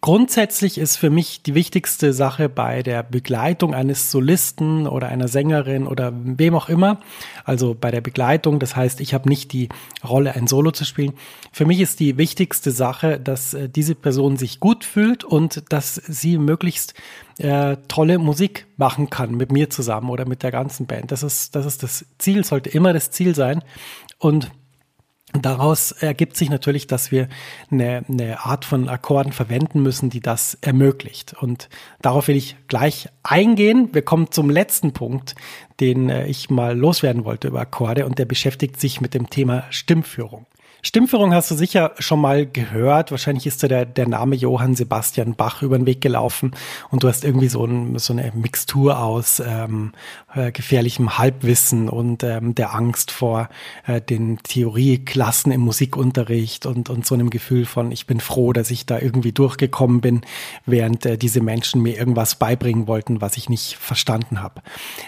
Grundsätzlich 0.00 0.78
ist 0.78 0.96
für 0.96 1.10
mich 1.10 1.42
die 1.42 1.56
wichtigste 1.56 2.12
Sache 2.12 2.48
bei 2.48 2.84
der 2.84 3.02
Begleitung 3.02 3.74
eines 3.74 4.12
Solisten 4.12 4.86
oder 4.86 5.08
einer 5.08 5.26
Sängerin 5.26 5.88
oder 5.88 6.12
wem 6.14 6.54
auch 6.54 6.68
immer, 6.68 7.00
also 7.44 7.74
bei 7.78 7.90
der 7.90 8.00
Begleitung, 8.00 8.60
das 8.60 8.76
heißt, 8.76 9.00
ich 9.00 9.12
habe 9.12 9.28
nicht 9.28 9.52
die 9.52 9.70
Rolle, 10.04 10.36
ein 10.36 10.46
Solo 10.46 10.70
zu 10.70 10.84
spielen. 10.84 11.14
Für 11.50 11.66
mich 11.66 11.80
ist 11.80 11.98
die 11.98 12.16
wichtigste 12.16 12.70
Sache, 12.70 13.18
dass 13.18 13.54
äh, 13.54 13.68
diese 13.68 13.96
Person 13.96 14.36
sich 14.36 14.60
gut 14.60 14.84
fühlt 14.84 15.24
und 15.24 15.64
dass 15.72 15.96
sie 15.96 16.38
möglichst 16.38 16.94
äh, 17.38 17.76
tolle 17.88 18.18
Musik 18.18 18.66
machen 18.76 19.10
kann 19.10 19.34
mit 19.34 19.50
mir 19.50 19.68
zusammen 19.68 20.10
oder 20.10 20.28
mit 20.28 20.44
der 20.44 20.52
ganzen 20.52 20.86
Band. 20.86 21.10
Das 21.10 21.24
ist, 21.24 21.56
das 21.56 21.66
ist 21.66 21.82
das 21.82 22.06
Ziel, 22.18 22.44
sollte 22.44 22.70
immer 22.70 22.92
das 22.92 23.10
Ziel 23.10 23.34
sein. 23.34 23.64
Und 24.18 24.52
Daraus 25.40 25.92
ergibt 25.92 26.36
sich 26.36 26.50
natürlich, 26.50 26.86
dass 26.86 27.10
wir 27.10 27.28
eine, 27.70 28.04
eine 28.06 28.44
Art 28.44 28.66
von 28.66 28.88
Akkorden 28.88 29.32
verwenden 29.32 29.82
müssen, 29.82 30.10
die 30.10 30.20
das 30.20 30.58
ermöglicht. 30.60 31.34
Und 31.40 31.70
darauf 32.02 32.28
will 32.28 32.36
ich 32.36 32.56
gleich 32.68 33.08
eingehen. 33.22 33.88
Wir 33.92 34.02
kommen 34.02 34.30
zum 34.30 34.50
letzten 34.50 34.92
Punkt, 34.92 35.34
den 35.80 36.10
äh, 36.10 36.26
ich 36.26 36.50
mal 36.50 36.76
loswerden 36.76 37.24
wollte 37.24 37.48
über 37.48 37.60
Akkorde 37.60 38.04
und 38.04 38.18
der 38.18 38.26
beschäftigt 38.26 38.78
sich 38.78 39.00
mit 39.00 39.14
dem 39.14 39.30
Thema 39.30 39.64
Stimmführung. 39.70 40.46
Stimmführung 40.84 41.32
hast 41.32 41.48
du 41.48 41.54
sicher 41.54 41.92
schon 42.00 42.20
mal 42.20 42.44
gehört. 42.44 43.12
Wahrscheinlich 43.12 43.46
ist 43.46 43.62
dir 43.62 43.68
der, 43.68 43.86
der 43.86 44.08
Name 44.08 44.34
Johann 44.34 44.74
Sebastian 44.74 45.34
Bach 45.34 45.62
über 45.62 45.78
den 45.78 45.86
Weg 45.86 46.00
gelaufen 46.00 46.50
und 46.90 47.04
du 47.04 47.08
hast 47.08 47.24
irgendwie 47.24 47.46
so, 47.46 47.64
ein, 47.64 47.98
so 47.98 48.12
eine 48.12 48.32
Mixtur 48.34 48.98
aus 48.98 49.40
ähm, 49.40 49.92
äh, 50.34 50.52
gefährlichem 50.52 51.18
Halbwissen 51.18 51.88
und 51.88 52.22
ähm, 52.22 52.54
der 52.54 52.74
Angst 52.74 53.10
vor 53.10 53.48
äh, 53.86 54.00
den 54.00 54.38
Theorieklassen 54.38 55.52
im 55.52 55.60
Musikunterricht 55.62 56.66
und, 56.66 56.90
und 56.90 57.06
so 57.06 57.14
einem 57.14 57.30
Gefühl 57.30 57.66
von, 57.66 57.92
ich 57.92 58.06
bin 58.06 58.20
froh, 58.20 58.52
dass 58.52 58.70
ich 58.70 58.86
da 58.86 58.98
irgendwie 58.98 59.32
durchgekommen 59.32 60.00
bin, 60.00 60.22
während 60.66 61.06
äh, 61.06 61.18
diese 61.18 61.40
Menschen 61.40 61.82
mir 61.82 61.96
irgendwas 61.96 62.36
beibringen 62.36 62.86
wollten, 62.86 63.20
was 63.20 63.36
ich 63.36 63.48
nicht 63.48 63.76
verstanden 63.76 64.42
habe. 64.42 64.62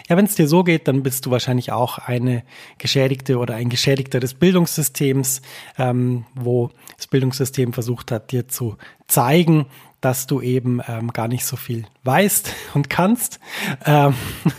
Ja, 0.09 0.17
wenn 0.17 0.27
es 0.27 0.35
dir 0.35 0.49
so 0.49 0.65
geht, 0.65 0.89
dann 0.89 1.03
bist 1.03 1.27
du 1.27 1.31
wahrscheinlich 1.31 1.73
auch 1.73 1.99
eine 1.99 2.43
Geschädigte 2.79 3.39
oder 3.39 3.55
ein 3.55 3.69
Geschädigter 3.69 4.21
des 4.21 4.35
Bildungssystems 4.35 5.43
ähm, 5.79 6.25
wo 6.35 6.71
das 6.97 7.07
Bildungssystem 7.07 7.73
versucht 7.73 8.11
hat, 8.11 8.33
dir 8.33 8.49
zu 8.49 8.77
zeigen, 9.07 9.67
dass 10.05 10.27
du 10.27 10.43
eben 10.43 10.81
ähm, 10.87 11.13
gar 11.13 11.29
nicht 11.29 11.47
so 11.47 11.57
viel 11.57 11.87
weißt 12.03 12.53
und 12.75 12.91
kannst 12.91 13.41
ähm, 13.87 14.15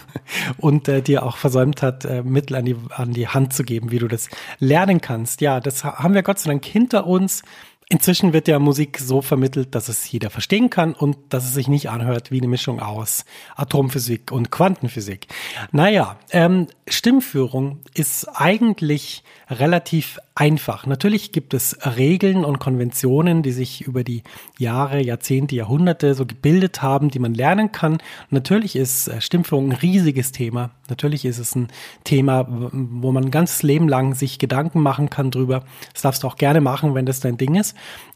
und 0.57 0.87
äh, 0.87 1.03
dir 1.03 1.23
auch 1.23 1.37
versäumt 1.37 1.83
hat, 1.83 2.03
äh, 2.03 2.23
Mittel 2.23 2.55
an 2.55 2.65
die, 2.65 2.75
an 2.89 3.13
die 3.13 3.27
Hand 3.27 3.53
zu 3.53 3.63
geben, 3.63 3.91
wie 3.91 3.99
du 3.99 4.07
das 4.07 4.29
lernen 4.57 5.01
kannst. 5.01 5.41
Ja, 5.41 5.59
das 5.59 5.83
haben 5.83 6.15
wir 6.15 6.23
Gott 6.23 6.39
sei 6.39 6.49
Dank 6.49 6.65
hinter 6.65 7.05
uns. 7.05 7.43
Inzwischen 7.87 8.33
wird 8.33 8.47
ja 8.47 8.57
Musik 8.57 8.97
so 8.97 9.21
vermittelt, 9.21 9.75
dass 9.75 9.87
es 9.87 10.11
jeder 10.11 10.31
verstehen 10.31 10.71
kann 10.71 10.95
und 10.95 11.17
dass 11.29 11.45
es 11.45 11.53
sich 11.53 11.67
nicht 11.67 11.91
anhört 11.91 12.31
wie 12.31 12.39
eine 12.39 12.47
Mischung 12.47 12.79
aus 12.79 13.25
Atomphysik 13.55 14.31
und 14.31 14.49
Quantenphysik. 14.49 15.27
Naja, 15.71 16.17
ähm, 16.31 16.65
Stimmführung 16.87 17.81
ist 17.93 18.27
eigentlich 18.33 19.23
relativ 19.49 20.19
einfach. 20.35 20.85
Natürlich 20.85 21.31
gibt 21.31 21.53
es 21.53 21.77
Regeln 21.97 22.43
und 22.43 22.59
Konventionen, 22.59 23.41
die 23.41 23.51
sich 23.51 23.81
über 23.81 24.03
die 24.03 24.23
Jahre, 24.57 25.01
Jahrzehnte, 25.01 25.55
Jahrhunderte 25.55 26.13
so 26.13 26.25
gebildet 26.25 26.81
haben, 26.81 27.09
die 27.09 27.19
man 27.19 27.33
lernen 27.33 27.71
kann. 27.71 27.99
natürlich 28.29 28.75
ist 28.75 29.07
äh, 29.07 29.21
Stimmführung 29.21 29.69
ein 29.69 29.77
riesiges 29.77 30.33
Thema. 30.33 30.71
Natürlich 30.89 31.23
ist 31.25 31.39
es 31.39 31.55
ein 31.55 31.69
Thema, 32.03 32.45
wo 32.49 33.11
man 33.11 33.25
ein 33.25 33.31
ganzes 33.31 33.63
Leben 33.63 33.87
lang 33.87 34.13
sich 34.13 34.37
Gedanken 34.37 34.81
machen 34.81 35.09
kann 35.09 35.31
drüber. 35.31 35.63
Das 35.93 36.01
darfst 36.01 36.23
du 36.23 36.27
auch 36.27 36.35
gerne 36.35 36.59
machen, 36.59 36.93
wenn 36.93 37.05
das 37.05 37.21
dein 37.21 37.37
Ding 37.37 37.55
ist. 37.55 37.75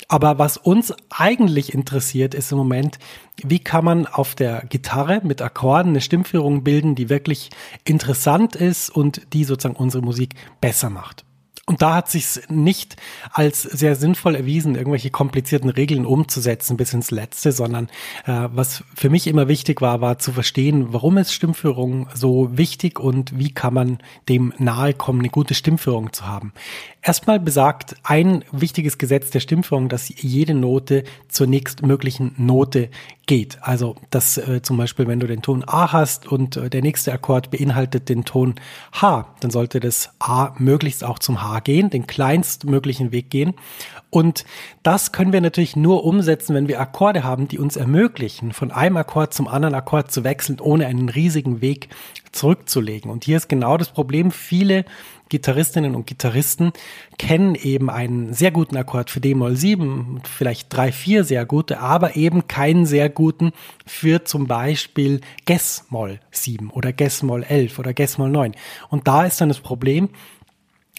Aber 0.10 0.40
was 0.40 0.58
uns 0.58 0.94
eigentlich 1.10 1.74
interessiert, 1.74 2.34
ist 2.34 2.52
im 2.52 2.58
Moment, 2.58 3.00
wie 3.44 3.60
kann 3.60 3.86
man 3.86 4.08
auf 4.08 4.36
der 4.36 4.66
Gitarre 4.68 5.22
mit 5.24 5.42
Akkorden 5.42 5.92
eine 5.92 6.02
Stimmführung 6.02 6.64
bilden, 6.64 6.96
die 6.96 7.10
wirklich 7.10 7.50
interessant 7.86 8.56
ist 8.56 8.90
und 8.90 9.22
die 9.34 9.46
sozusagen 9.46 9.76
unsere 9.76 10.04
Musik 10.04 10.36
besser 10.60 10.90
macht. 10.90 11.29
Und 11.70 11.84
da 11.84 11.94
hat 11.94 12.10
sich 12.10 12.26
nicht 12.50 12.96
als 13.32 13.62
sehr 13.62 13.96
sinnvoll 13.96 14.34
erwiesen, 14.34 14.74
irgendwelche 14.74 15.12
komplizierten 15.12 15.70
Regeln 15.70 16.04
umzusetzen 16.04 16.78
bis 16.78 16.94
ins 16.94 17.12
Letzte, 17.12 17.52
sondern 17.52 17.90
äh, 18.26 18.50
was 18.52 18.84
für 18.96 19.12
mich 19.12 19.28
immer 19.28 19.48
wichtig 19.48 19.80
war, 19.80 20.02
war 20.02 20.18
zu 20.18 20.32
verstehen, 20.32 20.94
warum 20.94 21.20
ist 21.20 21.32
Stimmführung 21.32 22.08
so 22.16 22.58
wichtig 22.58 23.00
und 23.00 23.38
wie 23.38 23.54
kann 23.54 23.76
man 23.76 24.00
dem 24.30 24.52
nahe 24.58 24.96
kommen, 24.96 25.20
eine 25.20 25.30
gute 25.30 25.54
Stimmführung 25.54 26.12
zu 26.12 26.26
haben. 26.26 26.54
Erstmal 27.02 27.40
besagt 27.40 27.96
ein 28.04 28.44
wichtiges 28.52 28.98
Gesetz 28.98 29.30
der 29.30 29.40
Stimmführung, 29.40 29.88
dass 29.88 30.12
jede 30.22 30.54
Note 30.54 31.06
zur 31.30 31.48
nächstmöglichen 31.48 32.34
Note 32.36 32.90
geht. 33.26 33.60
Also, 33.62 33.96
dass 34.10 34.38
äh, 34.38 34.62
zum 34.62 34.76
Beispiel, 34.76 35.08
wenn 35.08 35.22
du 35.22 35.28
den 35.28 35.42
Ton 35.42 35.64
A 35.66 35.94
hast 35.94 36.28
und 36.28 36.58
äh, 36.58 36.70
der 36.70 36.82
nächste 36.82 37.14
Akkord 37.14 37.52
beinhaltet 37.52 38.10
den 38.10 38.26
Ton 38.26 38.56
H, 38.92 39.34
dann 39.40 39.50
sollte 39.50 39.80
das 39.80 40.10
A 40.20 40.54
möglichst 40.58 41.06
auch 41.06 41.20
zum 41.20 41.42
H 41.42 41.62
gehen, 41.62 41.90
den 41.90 42.06
kleinstmöglichen 42.06 43.14
Weg 43.14 43.30
gehen. 43.30 43.54
Und 44.10 44.44
das 44.84 45.12
können 45.12 45.32
wir 45.32 45.42
natürlich 45.42 45.76
nur 45.76 46.04
umsetzen, 46.04 46.56
wenn 46.56 46.68
wir 46.68 46.82
Akkorde 46.82 47.24
haben, 47.24 47.48
die 47.48 47.60
uns 47.60 47.78
ermöglichen, 47.78 48.52
von 48.52 48.72
einem 48.72 48.98
Akkord 48.98 49.34
zum 49.34 49.48
anderen 49.48 49.76
Akkord 49.76 50.12
zu 50.12 50.24
wechseln, 50.24 50.60
ohne 50.60 50.88
einen 50.88 51.08
riesigen 51.08 51.62
Weg 51.62 51.90
zurückzulegen. 52.32 53.10
Und 53.10 53.24
hier 53.24 53.38
ist 53.38 53.48
genau 53.48 53.78
das 53.78 53.90
Problem. 53.90 54.32
Viele 54.32 54.86
Gitarristinnen 55.30 55.96
und 55.96 56.08
Gitarristen 56.08 56.74
kennen 57.18 57.56
eben 57.56 57.90
einen 57.90 58.34
sehr 58.34 58.52
guten 58.52 58.76
Akkord 58.76 59.10
für 59.10 59.22
D-Moll 59.22 59.56
7, 59.56 60.22
vielleicht 60.24 60.76
drei, 60.76 60.92
vier 60.92 61.24
sehr 61.24 61.46
gute, 61.46 61.80
aber 61.80 62.16
eben 62.16 62.48
keinen 62.48 62.86
sehr 62.86 63.10
guten 63.10 63.52
für 63.86 64.26
zum 64.26 64.48
Beispiel 64.48 65.22
Ges-Moll 65.46 66.20
7 66.32 66.72
oder 66.72 66.92
Ges-Moll 66.92 67.44
11 67.44 67.80
oder 67.80 67.94
Ges-Moll 67.94 68.30
9. 68.30 68.56
Und 68.90 69.08
da 69.08 69.26
ist 69.26 69.40
dann 69.40 69.50
das 69.50 69.60
Problem, 69.60 70.10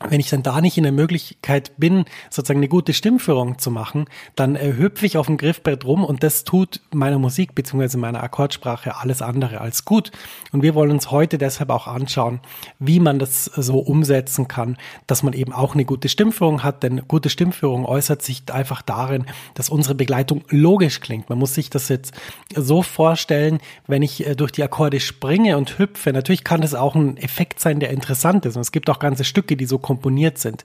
wenn 0.08 0.20
ich 0.20 0.30
dann 0.30 0.42
da 0.42 0.60
nicht 0.60 0.78
in 0.78 0.84
der 0.84 0.92
Möglichkeit 0.92 1.72
bin, 1.76 2.06
sozusagen 2.30 2.60
eine 2.60 2.68
gute 2.68 2.94
Stimmführung 2.94 3.58
zu 3.58 3.70
machen, 3.70 4.06
dann 4.34 4.56
äh, 4.56 4.72
hüpfe 4.76 5.04
ich 5.04 5.18
auf 5.18 5.26
dem 5.26 5.36
Griffbrett 5.36 5.84
rum 5.84 6.04
und 6.04 6.22
das 6.22 6.44
tut 6.44 6.80
meiner 6.92 7.18
Musik 7.18 7.54
bzw. 7.54 7.98
meiner 7.98 8.22
Akkordsprache 8.22 8.96
alles 8.96 9.20
andere 9.20 9.60
als 9.60 9.84
gut. 9.84 10.10
Und 10.52 10.62
wir 10.62 10.74
wollen 10.74 10.90
uns 10.90 11.10
heute 11.10 11.36
deshalb 11.36 11.68
auch 11.68 11.86
anschauen, 11.86 12.40
wie 12.78 12.98
man 12.98 13.18
das 13.18 13.44
so 13.44 13.78
umsetzen 13.78 14.48
kann, 14.48 14.78
dass 15.06 15.22
man 15.22 15.34
eben 15.34 15.52
auch 15.52 15.74
eine 15.74 15.84
gute 15.84 16.08
Stimmführung 16.08 16.62
hat, 16.62 16.82
denn 16.82 17.06
gute 17.06 17.28
Stimmführung 17.28 17.84
äußert 17.84 18.22
sich 18.22 18.42
einfach 18.50 18.80
darin, 18.80 19.26
dass 19.54 19.68
unsere 19.68 19.94
Begleitung 19.94 20.44
logisch 20.48 21.00
klingt. 21.00 21.28
Man 21.28 21.38
muss 21.38 21.54
sich 21.54 21.68
das 21.68 21.90
jetzt 21.90 22.14
so 22.56 22.82
vorstellen, 22.82 23.58
wenn 23.86 24.02
ich 24.02 24.26
äh, 24.26 24.34
durch 24.34 24.52
die 24.52 24.62
Akkorde 24.62 24.98
springe 24.98 25.58
und 25.58 25.78
hüpfe, 25.78 26.14
natürlich 26.14 26.42
kann 26.42 26.62
das 26.62 26.74
auch 26.74 26.94
ein 26.94 27.18
Effekt 27.18 27.60
sein, 27.60 27.80
der 27.80 27.90
interessant 27.90 28.46
ist. 28.46 28.56
Und 28.56 28.62
es 28.62 28.72
gibt 28.72 28.88
auch 28.88 28.98
ganze 28.98 29.24
Stücke, 29.24 29.58
die 29.58 29.66
so 29.66 29.78
komponiert 29.90 30.38
sind. 30.38 30.64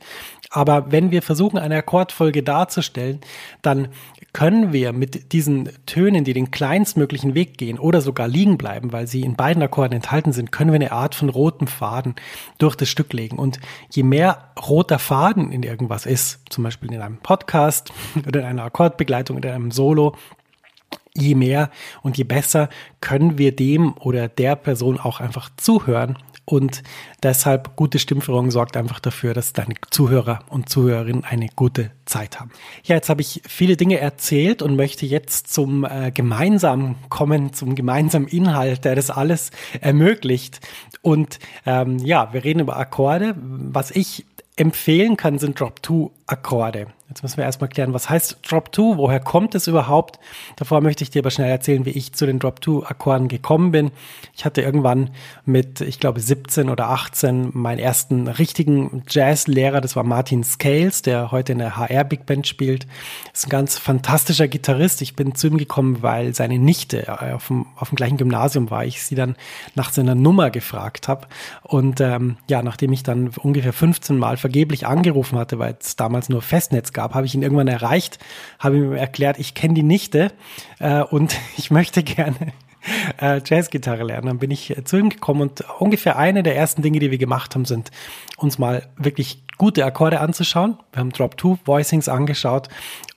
Aber 0.51 0.91
wenn 0.91 1.09
wir 1.09 1.23
versuchen, 1.23 1.57
eine 1.57 1.77
Akkordfolge 1.77 2.43
darzustellen, 2.43 3.21
dann 3.63 3.87
können 4.33 4.71
wir 4.71 4.93
mit 4.93 5.33
diesen 5.33 5.69
Tönen, 5.87 6.23
die 6.25 6.33
den 6.33 6.51
kleinstmöglichen 6.51 7.33
Weg 7.33 7.57
gehen 7.57 7.79
oder 7.79 8.01
sogar 8.01 8.27
liegen 8.27 8.59
bleiben, 8.59 8.93
weil 8.93 9.07
sie 9.07 9.21
in 9.21 9.35
beiden 9.35 9.63
Akkorden 9.63 9.93
enthalten 9.93 10.31
sind, 10.31 10.51
können 10.51 10.69
wir 10.71 10.75
eine 10.75 10.91
Art 10.91 11.15
von 11.15 11.29
rotem 11.29 11.65
Faden 11.65 12.13
durch 12.59 12.75
das 12.75 12.87
Stück 12.87 13.13
legen. 13.13 13.39
Und 13.39 13.59
je 13.89 14.03
mehr 14.03 14.51
roter 14.61 14.99
Faden 14.99 15.51
in 15.51 15.63
irgendwas 15.63 16.05
ist, 16.05 16.41
zum 16.51 16.63
Beispiel 16.63 16.93
in 16.93 17.01
einem 17.01 17.17
Podcast 17.17 17.91
oder 18.27 18.41
in 18.41 18.45
einer 18.45 18.65
Akkordbegleitung 18.65 19.37
oder 19.37 19.49
in 19.49 19.55
einem 19.55 19.71
Solo, 19.71 20.15
je 21.15 21.33
mehr 21.33 21.71
und 22.03 22.17
je 22.17 22.25
besser 22.25 22.69
können 23.01 23.39
wir 23.39 23.55
dem 23.55 23.97
oder 23.97 24.27
der 24.27 24.55
Person 24.55 24.99
auch 24.99 25.19
einfach 25.19 25.49
zuhören 25.57 26.15
und 26.45 26.83
deshalb 27.23 27.75
gute 27.75 27.97
Stimmführung 27.97 28.51
sorgt 28.51 28.77
einfach 28.77 28.99
dafür, 28.99 29.33
dass 29.33 29.53
deine 29.53 29.73
Zuhörer 29.89 30.39
und 30.49 30.69
Zuhörerinnen 30.69 31.23
eine 31.23 31.47
gute 31.55 31.89
Zeit 32.05 32.39
haben. 32.39 32.51
Ja, 32.83 32.95
jetzt 32.95 33.09
habe 33.09 33.21
ich 33.21 33.41
viele 33.47 33.77
Dinge 33.77 33.99
erzählt 33.99 34.61
und 34.61 34.75
möchte 34.75 35.07
jetzt 35.07 35.51
zum 35.51 35.83
äh, 35.83 36.11
gemeinsamen 36.11 36.95
kommen, 37.09 37.53
zum 37.53 37.73
gemeinsamen 37.73 38.27
Inhalt, 38.27 38.85
der 38.85 38.95
das 38.95 39.09
alles 39.09 39.49
ermöglicht. 39.81 40.59
Und 41.01 41.39
ähm, 41.65 41.97
ja, 41.97 42.31
wir 42.31 42.43
reden 42.43 42.59
über 42.59 42.77
Akkorde. 42.77 43.35
Was 43.37 43.89
ich 43.89 44.25
empfehlen 44.55 45.17
kann, 45.17 45.39
sind 45.39 45.59
Drop-2-Akkorde. 45.59 46.87
Jetzt 47.07 47.21
müssen 47.21 47.37
wir 47.37 47.43
erstmal 47.43 47.69
klären, 47.69 47.93
was 47.93 48.09
heißt 48.09 48.39
Drop-2, 48.41 48.97
woher 48.97 49.19
kommt 49.19 49.53
es 49.53 49.67
überhaupt? 49.67 50.19
Davor 50.55 50.81
möchte 50.81 51.03
ich 51.03 51.11
dir 51.11 51.21
aber 51.21 51.29
schnell 51.29 51.51
erzählen, 51.51 51.85
wie 51.85 51.91
ich 51.91 52.13
zu 52.13 52.25
den 52.25 52.39
Drop-2-Akkorden 52.39 53.27
gekommen 53.27 53.71
bin. 53.71 53.91
Ich 54.35 54.43
hatte 54.43 54.63
irgendwann 54.63 55.11
mit, 55.45 55.81
ich 55.81 55.99
glaube, 55.99 56.19
17 56.19 56.67
oder 56.67 56.89
18 56.89 57.51
meinen 57.53 57.77
ersten 57.77 58.27
richtigen 58.27 59.03
Jazzlehrer, 59.07 59.81
das 59.81 59.95
war 59.95 60.03
Martin 60.03 60.43
Scales, 60.43 61.03
der 61.03 61.29
heute 61.31 61.51
in 61.51 61.59
der 61.59 61.77
HR 61.77 62.05
Big 62.05 62.25
Band 62.25 62.47
spielt. 62.47 62.87
ist 63.31 63.45
ein 63.45 63.51
ganz 63.51 63.77
fantastischer 63.77 64.47
Gitarrist. 64.47 65.03
Ich 65.03 65.15
bin 65.15 65.35
zu 65.35 65.45
ihm 65.45 65.59
gekommen, 65.59 66.01
weil 66.01 66.33
seine 66.33 66.57
Nichte 66.57 67.07
äh, 67.07 67.33
auf 67.33 67.47
dem, 67.47 67.67
auf 67.75 67.89
dem 67.89 67.97
gleichen 67.97 68.17
Gymnasium 68.17 68.71
war. 68.71 68.83
Ich 68.83 69.03
sie 69.03 69.15
dann 69.15 69.35
nach 69.75 69.91
seiner 69.91 70.15
Nummer 70.15 70.49
gefragt 70.49 71.07
habe. 71.07 71.27
Und 71.61 72.01
ähm, 72.01 72.37
ja, 72.49 72.63
nachdem 72.63 72.93
ich 72.93 73.03
dann 73.03 73.29
ungefähr 73.43 73.73
15 73.73 74.17
Mal 74.17 74.37
vergeblich 74.37 74.87
angerufen 74.87 75.37
hatte, 75.37 75.59
weil 75.59 75.77
es 75.79 75.95
damals 75.95 76.29
nur 76.29 76.41
Festnetz 76.41 76.94
gab, 76.95 77.13
habe 77.13 77.27
ich 77.27 77.35
ihn 77.35 77.43
irgendwann 77.43 77.67
erreicht, 77.67 78.17
habe 78.57 78.77
ihm 78.77 78.93
erklärt, 78.93 79.37
ich 79.37 79.53
kenne 79.53 79.75
die 79.75 79.83
Nichte 79.83 80.31
äh, 80.79 81.03
und 81.03 81.37
ich 81.57 81.69
möchte 81.69 82.01
gerne 82.01 82.53
äh, 83.21 83.41
Jazzgitarre 83.43 84.03
lernen. 84.03 84.27
Dann 84.27 84.39
bin 84.39 84.51
ich 84.51 84.75
zu 84.85 84.97
ihm 84.97 85.09
gekommen 85.09 85.41
und 85.41 85.63
ungefähr 85.79 86.17
eine 86.17 86.43
der 86.43 86.55
ersten 86.55 86.81
Dinge, 86.81 86.99
die 86.99 87.11
wir 87.11 87.17
gemacht 87.17 87.55
haben, 87.55 87.65
sind 87.65 87.91
uns 88.37 88.57
mal 88.57 88.87
wirklich 88.97 89.45
gute 89.57 89.85
Akkorde 89.85 90.19
anzuschauen. 90.19 90.77
Wir 90.91 90.99
haben 90.99 91.11
Drop 91.11 91.39
2 91.39 91.59
Voicings 91.65 92.09
angeschaut 92.09 92.67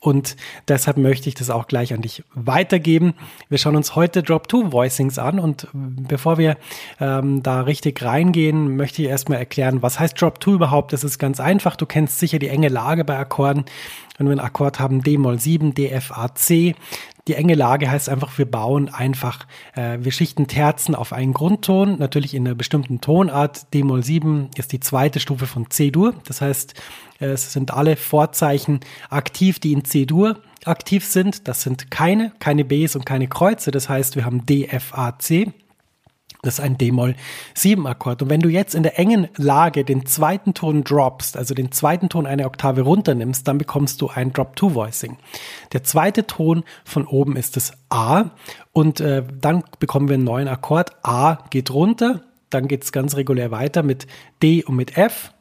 und 0.00 0.36
deshalb 0.68 0.96
möchte 0.96 1.28
ich 1.28 1.34
das 1.34 1.50
auch 1.50 1.66
gleich 1.66 1.92
an 1.92 2.02
dich 2.02 2.22
weitergeben. 2.34 3.14
Wir 3.48 3.58
schauen 3.58 3.76
uns 3.76 3.96
heute 3.96 4.22
Drop 4.22 4.50
2 4.50 4.72
Voicings 4.72 5.18
an 5.18 5.40
und 5.40 5.66
bevor 5.72 6.38
wir 6.38 6.56
ähm, 7.00 7.42
da 7.42 7.62
richtig 7.62 8.02
reingehen, 8.02 8.76
möchte 8.76 9.02
ich 9.02 9.08
erstmal 9.08 9.38
erklären, 9.38 9.82
was 9.82 9.98
heißt 9.98 10.20
Drop 10.20 10.42
2 10.42 10.52
überhaupt? 10.52 10.92
Das 10.92 11.02
ist 11.02 11.18
ganz 11.18 11.40
einfach. 11.40 11.74
Du 11.76 11.86
kennst 11.86 12.18
sicher 12.18 12.38
die 12.38 12.48
enge 12.48 12.68
Lage 12.68 13.04
bei 13.04 13.18
Akkorden. 13.18 13.64
Wenn 14.16 14.26
wir 14.26 14.32
einen 14.32 14.40
Akkord 14.40 14.80
haben, 14.80 15.02
D-Moll 15.02 15.38
7, 15.38 15.74
D, 15.74 15.90
F, 15.90 16.12
A, 16.12 16.34
C, 16.34 16.74
die 17.28 17.34
enge 17.34 17.54
Lage 17.54 17.90
heißt 17.90 18.08
einfach, 18.08 18.38
wir 18.38 18.50
bauen 18.50 18.88
einfach, 18.88 19.46
äh, 19.74 19.98
wir 20.00 20.12
schichten 20.12 20.46
Terzen 20.46 20.94
auf 20.94 21.12
einen 21.12 21.34
Grundton, 21.34 21.98
natürlich 21.98 22.34
in 22.34 22.46
einer 22.46 22.54
bestimmten 22.54 23.00
Tonart. 23.00 23.72
D-Moll 23.74 24.02
7 24.02 24.50
ist 24.56 24.72
die 24.72 24.80
zweite 24.80 25.20
Stufe 25.20 25.46
von 25.46 25.70
C-Dur. 25.70 26.14
Das 26.26 26.40
heißt, 26.40 26.74
es 27.20 27.52
sind 27.52 27.72
alle 27.72 27.96
Vorzeichen 27.96 28.80
aktiv, 29.10 29.58
die 29.58 29.72
in 29.72 29.84
C-Dur 29.84 30.38
aktiv 30.64 31.04
sind. 31.04 31.48
Das 31.48 31.62
sind 31.62 31.90
keine, 31.90 32.32
keine 32.38 32.64
Bs 32.64 32.96
und 32.96 33.04
keine 33.04 33.28
Kreuze. 33.28 33.70
Das 33.70 33.88
heißt, 33.88 34.16
wir 34.16 34.24
haben 34.24 34.46
D, 34.46 34.66
F, 34.66 34.94
A, 34.94 35.18
C. 35.18 35.52
Das 36.42 36.54
ist 36.54 36.60
ein 36.60 36.78
D-Moll 36.78 37.16
7 37.54 37.84
Akkord. 37.86 38.22
Und 38.22 38.30
wenn 38.30 38.40
du 38.40 38.48
jetzt 38.48 38.76
in 38.76 38.84
der 38.84 38.98
engen 38.98 39.28
Lage 39.36 39.84
den 39.84 40.06
zweiten 40.06 40.54
Ton 40.54 40.84
droppst, 40.84 41.36
also 41.36 41.52
den 41.52 41.72
zweiten 41.72 42.08
Ton 42.08 42.26
eine 42.26 42.46
Oktave 42.46 42.82
runternimmst, 42.82 43.46
dann 43.48 43.58
bekommst 43.58 44.00
du 44.00 44.08
ein 44.08 44.32
Drop-2 44.32 44.74
Voicing. 44.74 45.16
Der 45.72 45.82
zweite 45.82 46.26
Ton 46.26 46.62
von 46.84 47.06
oben 47.06 47.36
ist 47.36 47.56
das 47.56 47.72
A 47.88 48.30
und 48.72 49.00
äh, 49.00 49.24
dann 49.40 49.64
bekommen 49.80 50.08
wir 50.08 50.14
einen 50.14 50.24
neuen 50.24 50.46
Akkord. 50.46 50.92
A 51.02 51.38
geht 51.50 51.72
runter, 51.72 52.22
dann 52.50 52.68
geht 52.68 52.84
es 52.84 52.92
ganz 52.92 53.16
regulär 53.16 53.50
weiter 53.50 53.82
mit 53.82 54.06
D 54.40 54.62
und 54.62 54.76
mit 54.76 54.96
F. 54.96 55.32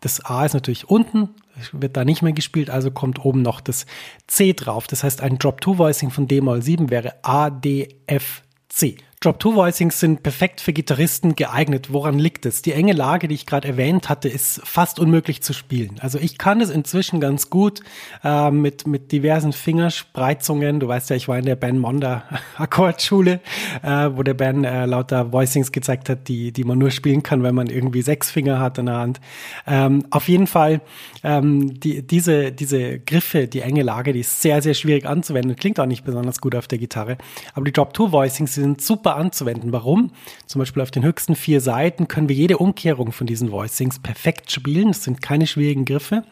Das 0.00 0.24
A 0.24 0.46
ist 0.46 0.54
natürlich 0.54 0.88
unten, 0.88 1.28
wird 1.72 1.96
da 1.96 2.04
nicht 2.04 2.22
mehr 2.22 2.32
gespielt, 2.32 2.70
also 2.70 2.90
kommt 2.90 3.24
oben 3.24 3.42
noch 3.42 3.60
das 3.60 3.86
C 4.26 4.52
drauf. 4.52 4.88
Das 4.88 5.04
heißt, 5.04 5.20
ein 5.20 5.38
Drop-2 5.38 5.78
Voicing 5.78 6.10
von 6.10 6.26
D-Moll 6.26 6.62
7 6.62 6.90
wäre 6.90 7.14
A, 7.22 7.50
D, 7.50 7.96
F, 8.06 8.42
C. 8.68 8.96
Drop-2-Voicings 9.22 10.00
sind 10.00 10.22
perfekt 10.22 10.62
für 10.62 10.72
Gitarristen 10.72 11.36
geeignet. 11.36 11.92
Woran 11.92 12.18
liegt 12.18 12.46
es? 12.46 12.62
Die 12.62 12.72
enge 12.72 12.94
Lage, 12.94 13.28
die 13.28 13.34
ich 13.34 13.44
gerade 13.44 13.68
erwähnt 13.68 14.08
hatte, 14.08 14.30
ist 14.30 14.62
fast 14.64 14.98
unmöglich 14.98 15.42
zu 15.42 15.52
spielen. 15.52 15.96
Also 16.00 16.18
ich 16.18 16.38
kann 16.38 16.62
es 16.62 16.70
inzwischen 16.70 17.20
ganz 17.20 17.50
gut 17.50 17.82
äh, 18.24 18.50
mit, 18.50 18.86
mit 18.86 19.12
diversen 19.12 19.52
Fingerspreizungen. 19.52 20.80
Du 20.80 20.88
weißt 20.88 21.10
ja, 21.10 21.16
ich 21.16 21.28
war 21.28 21.38
in 21.38 21.44
der 21.44 21.56
Ben 21.56 21.78
Monda 21.78 22.22
Akkordschule, 22.56 23.40
äh, 23.82 24.08
wo 24.10 24.22
der 24.22 24.32
Ben 24.32 24.64
äh, 24.64 24.86
lauter 24.86 25.34
Voicings 25.34 25.70
gezeigt 25.70 26.08
hat, 26.08 26.26
die, 26.28 26.50
die 26.50 26.64
man 26.64 26.78
nur 26.78 26.90
spielen 26.90 27.22
kann, 27.22 27.42
wenn 27.42 27.54
man 27.54 27.66
irgendwie 27.66 28.00
sechs 28.00 28.30
Finger 28.30 28.58
hat 28.58 28.78
in 28.78 28.86
der 28.86 28.96
Hand. 28.96 29.20
Ähm, 29.66 30.06
auf 30.08 30.30
jeden 30.30 30.46
Fall, 30.46 30.80
ähm, 31.24 31.78
die, 31.78 32.00
diese, 32.06 32.52
diese 32.52 32.98
Griffe, 33.00 33.48
die 33.48 33.60
enge 33.60 33.82
Lage, 33.82 34.14
die 34.14 34.20
ist 34.20 34.40
sehr, 34.40 34.62
sehr 34.62 34.72
schwierig 34.72 35.04
anzuwenden. 35.04 35.56
Klingt 35.56 35.78
auch 35.78 35.84
nicht 35.84 36.04
besonders 36.04 36.40
gut 36.40 36.54
auf 36.54 36.68
der 36.68 36.78
Gitarre. 36.78 37.18
Aber 37.52 37.66
die 37.66 37.72
Drop-2-Voicings 37.72 38.54
sind 38.54 38.80
super 38.80 39.09
super 39.10 39.16
anzuwenden. 39.16 39.72
Warum? 39.72 40.10
Zum 40.46 40.60
Beispiel 40.60 40.82
auf 40.82 40.90
den 40.90 41.02
höchsten 41.02 41.34
vier 41.34 41.60
Seiten 41.60 42.08
können 42.08 42.28
wir 42.28 42.36
jede 42.36 42.58
Umkehrung 42.58 43.12
von 43.12 43.26
diesen 43.26 43.50
Voicings 43.50 43.98
perfekt 43.98 44.50
spielen. 44.50 44.90
Es 44.90 45.04
sind 45.04 45.20
keine 45.22 45.46
schwierigen 45.46 45.84
Griffe. 45.84 46.24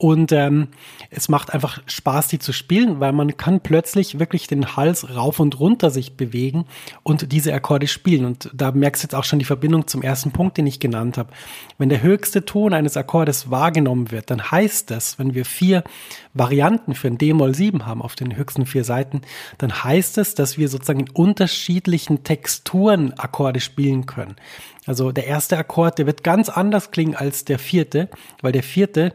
Und 0.00 0.30
ähm, 0.30 0.68
es 1.10 1.28
macht 1.28 1.52
einfach 1.52 1.82
Spaß, 1.86 2.28
die 2.28 2.38
zu 2.38 2.52
spielen, 2.52 3.00
weil 3.00 3.12
man 3.12 3.36
kann 3.36 3.58
plötzlich 3.58 4.20
wirklich 4.20 4.46
den 4.46 4.76
Hals 4.76 5.16
rauf 5.16 5.40
und 5.40 5.58
runter 5.58 5.90
sich 5.90 6.16
bewegen 6.16 6.66
und 7.02 7.32
diese 7.32 7.52
Akkorde 7.52 7.88
spielen. 7.88 8.24
Und 8.24 8.48
da 8.54 8.70
merkst 8.70 9.02
du 9.02 9.06
jetzt 9.06 9.16
auch 9.16 9.24
schon 9.24 9.40
die 9.40 9.44
Verbindung 9.44 9.88
zum 9.88 10.02
ersten 10.02 10.30
Punkt, 10.30 10.56
den 10.56 10.68
ich 10.68 10.78
genannt 10.78 11.18
habe. 11.18 11.30
Wenn 11.78 11.88
der 11.88 12.00
höchste 12.00 12.44
Ton 12.44 12.74
eines 12.74 12.96
Akkordes 12.96 13.50
wahrgenommen 13.50 14.12
wird, 14.12 14.30
dann 14.30 14.52
heißt 14.52 14.88
das, 14.88 15.18
wenn 15.18 15.34
wir 15.34 15.44
vier 15.44 15.82
Varianten 16.32 16.94
für 16.94 17.08
ein 17.08 17.18
D-Moll 17.18 17.56
7 17.56 17.84
haben 17.84 18.00
auf 18.00 18.14
den 18.14 18.36
höchsten 18.36 18.66
vier 18.66 18.84
Seiten, 18.84 19.22
dann 19.58 19.82
heißt 19.82 20.16
es, 20.18 20.36
dass 20.36 20.58
wir 20.58 20.68
sozusagen 20.68 21.00
in 21.00 21.10
unterschiedlichen 21.10 22.22
Texturen 22.22 23.14
Akkorde 23.14 23.58
spielen 23.58 24.06
können. 24.06 24.36
Also 24.86 25.12
der 25.12 25.26
erste 25.26 25.58
Akkord, 25.58 25.98
der 25.98 26.06
wird 26.06 26.24
ganz 26.24 26.48
anders 26.48 26.92
klingen 26.92 27.16
als 27.16 27.44
der 27.44 27.58
vierte, 27.58 28.08
weil 28.40 28.52
der 28.52 28.62
vierte 28.62 29.12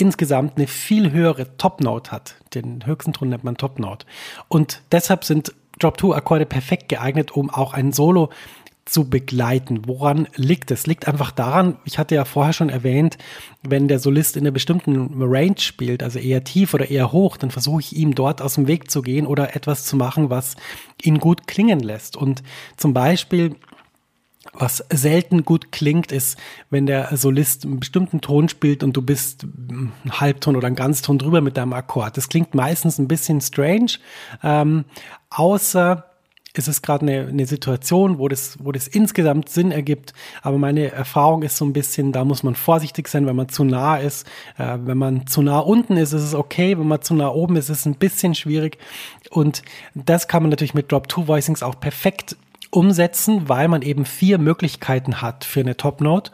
insgesamt 0.00 0.56
eine 0.56 0.66
viel 0.66 1.12
höhere 1.12 1.56
Top-Note 1.56 2.10
hat. 2.10 2.36
Den 2.54 2.86
höchsten 2.86 3.12
Ton 3.12 3.28
nennt 3.30 3.44
man 3.44 3.56
Top-Note. 3.56 4.06
Und 4.48 4.82
deshalb 4.92 5.24
sind 5.24 5.54
Drop-2-Akkorde 5.78 6.46
perfekt 6.46 6.88
geeignet, 6.88 7.32
um 7.32 7.50
auch 7.50 7.72
ein 7.72 7.92
Solo 7.92 8.30
zu 8.84 9.08
begleiten. 9.08 9.86
Woran 9.86 10.26
liegt 10.34 10.70
es? 10.70 10.86
Liegt 10.86 11.06
einfach 11.06 11.30
daran, 11.30 11.76
ich 11.84 11.98
hatte 11.98 12.16
ja 12.16 12.24
vorher 12.24 12.52
schon 12.52 12.70
erwähnt, 12.70 13.18
wenn 13.62 13.86
der 13.86 14.00
Solist 14.00 14.36
in 14.36 14.42
einer 14.42 14.50
bestimmten 14.50 15.22
Range 15.22 15.58
spielt, 15.58 16.02
also 16.02 16.18
eher 16.18 16.42
tief 16.42 16.74
oder 16.74 16.90
eher 16.90 17.12
hoch, 17.12 17.36
dann 17.36 17.50
versuche 17.52 17.80
ich 17.80 17.96
ihm 17.96 18.14
dort 18.14 18.42
aus 18.42 18.54
dem 18.54 18.66
Weg 18.66 18.90
zu 18.90 19.02
gehen 19.02 19.26
oder 19.26 19.54
etwas 19.54 19.84
zu 19.84 19.96
machen, 19.96 20.28
was 20.28 20.56
ihn 21.00 21.18
gut 21.18 21.46
klingen 21.46 21.80
lässt. 21.80 22.16
Und 22.16 22.42
zum 22.76 22.92
Beispiel 22.92 23.54
was 24.52 24.84
selten 24.90 25.44
gut 25.44 25.70
klingt, 25.70 26.12
ist, 26.12 26.38
wenn 26.70 26.86
der 26.86 27.14
Solist 27.16 27.64
einen 27.64 27.80
bestimmten 27.80 28.20
Ton 28.20 28.48
spielt 28.48 28.82
und 28.82 28.96
du 28.96 29.02
bist 29.02 29.44
ein 29.44 29.92
Halbton 30.10 30.56
oder 30.56 30.66
ein 30.66 30.74
Ganzton 30.74 31.18
drüber 31.18 31.40
mit 31.40 31.56
deinem 31.56 31.74
Akkord. 31.74 32.16
Das 32.16 32.28
klingt 32.28 32.54
meistens 32.54 32.98
ein 32.98 33.08
bisschen 33.08 33.40
strange, 33.40 33.98
ähm, 34.42 34.84
außer 35.28 36.06
es 36.52 36.66
ist 36.66 36.82
gerade 36.82 37.02
eine, 37.02 37.28
eine 37.28 37.46
Situation, 37.46 38.18
wo 38.18 38.26
das, 38.26 38.56
wo 38.60 38.72
das 38.72 38.88
insgesamt 38.88 39.48
Sinn 39.48 39.70
ergibt. 39.70 40.14
Aber 40.42 40.58
meine 40.58 40.90
Erfahrung 40.90 41.42
ist 41.42 41.56
so 41.56 41.64
ein 41.64 41.72
bisschen, 41.72 42.10
da 42.10 42.24
muss 42.24 42.42
man 42.42 42.56
vorsichtig 42.56 43.06
sein, 43.06 43.26
wenn 43.26 43.36
man 43.36 43.48
zu 43.48 43.62
nah 43.62 43.98
ist. 43.98 44.26
Äh, 44.58 44.78
wenn 44.82 44.98
man 44.98 45.28
zu 45.28 45.42
nah 45.42 45.60
unten 45.60 45.96
ist, 45.96 46.12
ist 46.12 46.22
es 46.22 46.34
okay. 46.34 46.76
Wenn 46.76 46.88
man 46.88 47.02
zu 47.02 47.14
nah 47.14 47.28
oben 47.28 47.54
ist, 47.54 47.68
ist 47.68 47.80
es 47.80 47.86
ein 47.86 47.94
bisschen 47.94 48.34
schwierig. 48.34 48.78
Und 49.30 49.62
das 49.94 50.26
kann 50.26 50.42
man 50.42 50.50
natürlich 50.50 50.74
mit 50.74 50.90
Drop-2-Voicings 50.90 51.62
auch 51.62 51.78
perfekt 51.78 52.36
umsetzen, 52.70 53.48
weil 53.48 53.68
man 53.68 53.82
eben 53.82 54.04
vier 54.04 54.38
Möglichkeiten 54.38 55.20
hat 55.20 55.44
für 55.44 55.60
eine 55.60 55.76
Top-Note 55.76 56.30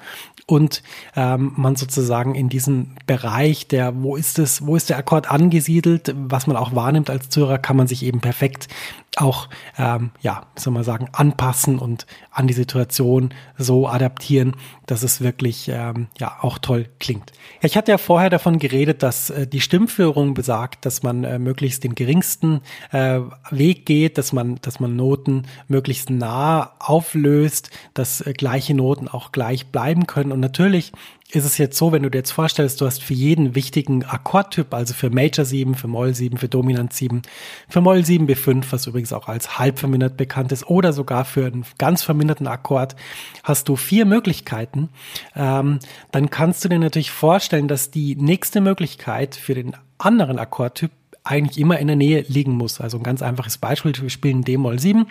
und 0.47 0.83
ähm, 1.17 1.53
man 1.57 1.75
sozusagen 1.75 2.37
in 2.37 2.49
diesem 2.49 2.95
Bereich, 3.07 3.67
der, 3.67 4.01
wo 4.03 4.15
ist 4.15 4.39
es, 4.39 4.65
wo 4.65 4.77
ist 4.77 4.91
der 4.91 4.99
Akkord 4.99 5.29
angesiedelt, 5.29 6.15
was 6.17 6.47
man 6.47 6.57
auch 6.57 6.75
wahrnimmt 6.75 7.11
als 7.11 7.29
Zuhörer, 7.29 7.59
kann 7.59 7.77
man 7.77 7.89
sich 7.89 8.05
eben 8.05 8.21
perfekt 8.21 8.69
auch, 9.17 9.49
ähm, 9.79 10.11
ja, 10.21 10.47
soll 10.57 10.73
man 10.73 10.85
sagen, 10.85 11.09
anpassen 11.13 11.79
und 11.79 12.07
an 12.31 12.47
die 12.47 12.55
Situation 12.55 13.33
so 13.57 13.89
adaptieren, 13.89 14.55
dass 14.85 15.03
es 15.03 15.21
wirklich, 15.21 15.71
ähm, 15.73 16.09
ja, 16.19 16.37
auch 16.43 16.59
toll 16.59 16.87
klingt. 16.99 17.33
Ja, 17.63 17.67
ich 17.67 17.77
hatte 17.77 17.93
ja 17.93 17.99
vorher 17.99 18.31
davon 18.31 18.59
geredet, 18.59 19.03
dass 19.03 19.31
äh, 19.31 19.47
die 19.47 19.63
Stimmführung 19.63 20.35
besagt, 20.35 20.85
dass 20.85 21.03
man 21.03 21.25
äh, 21.25 21.39
möglichst 21.39 21.83
den 21.83 21.95
geringsten 21.95 22.61
äh, 22.93 23.21
Weg 23.51 23.87
geht, 23.87 24.19
dass 24.19 24.33
man, 24.33 24.59
dass 24.61 24.81
man 24.81 24.97
Noten 24.97 25.47
möglichst 25.67 26.11
nah 26.11 26.73
auflöst, 26.79 27.71
dass 27.95 28.21
äh, 28.21 28.35
gleiche 28.35 28.75
Noten 28.75 29.09
auch 29.09 29.33
gleich 29.33 29.69
bleiben 29.69 30.07
können 30.07 30.33
und 30.37 30.41
natürlich 30.41 30.93
ist 31.33 31.45
es 31.45 31.59
jetzt 31.59 31.77
so, 31.77 31.91
wenn 31.93 32.03
du 32.03 32.11
dir 32.11 32.19
jetzt 32.19 32.31
vorstellst, 32.31 32.81
du 32.81 32.87
hast 32.87 33.03
für 33.03 33.15
jeden 33.15 33.55
wichtigen 33.55 34.05
Akkordtyp, 34.05 34.73
also 34.75 34.93
für 34.93 35.11
Major 35.11 35.45
7, 35.45 35.75
für 35.75 35.89
Moll 35.89 36.15
7, 36.15 36.37
für 36.37 36.49
Dominant 36.49 36.93
7, 36.93 37.23
für 37.69 37.81
Moll 37.81 38.05
7 38.05 38.29
B5, 38.29 38.65
was 38.71 38.87
übrigens 38.87 39.13
auch 39.13 39.29
als 39.29 39.59
halb 39.59 39.79
vermindert 39.79 40.17
bekannt 40.17 40.53
ist, 40.53 40.69
oder 40.69 40.93
sogar 40.93 41.25
für 41.25 41.47
einen 41.47 41.65
ganz 41.79 42.03
verminderten 42.03 42.47
Akkord, 42.47 42.97
hast 43.43 43.69
du 43.69 43.77
vier 43.77 44.05
Möglichkeiten. 44.05 44.91
Ähm, 45.35 45.81
dann 46.13 46.31
kannst 46.31 46.65
du 46.65 46.69
dir 46.69 46.79
natürlich 46.79 47.11
vorstellen, 47.11 47.67
dass 47.67 47.91
die 47.91 48.15
nächste 48.15 48.61
Möglichkeit 48.61 49.35
für 49.35 49.55
den 49.55 49.73
anderen 49.99 50.39
Akkordtyp 50.39 50.91
eigentlich 51.27 51.59
immer 51.59 51.79
in 51.79 51.87
der 51.89 51.97
Nähe 51.97 52.25
liegen 52.29 52.53
muss. 52.53 52.81
Also 52.81 52.97
ein 52.97 53.03
ganz 53.03 53.23
einfaches 53.23 53.59
Beispiel, 53.59 53.93
wir 54.01 54.11
spielen 54.11 54.43
D-Moll 54.43 54.79
7 54.79 55.07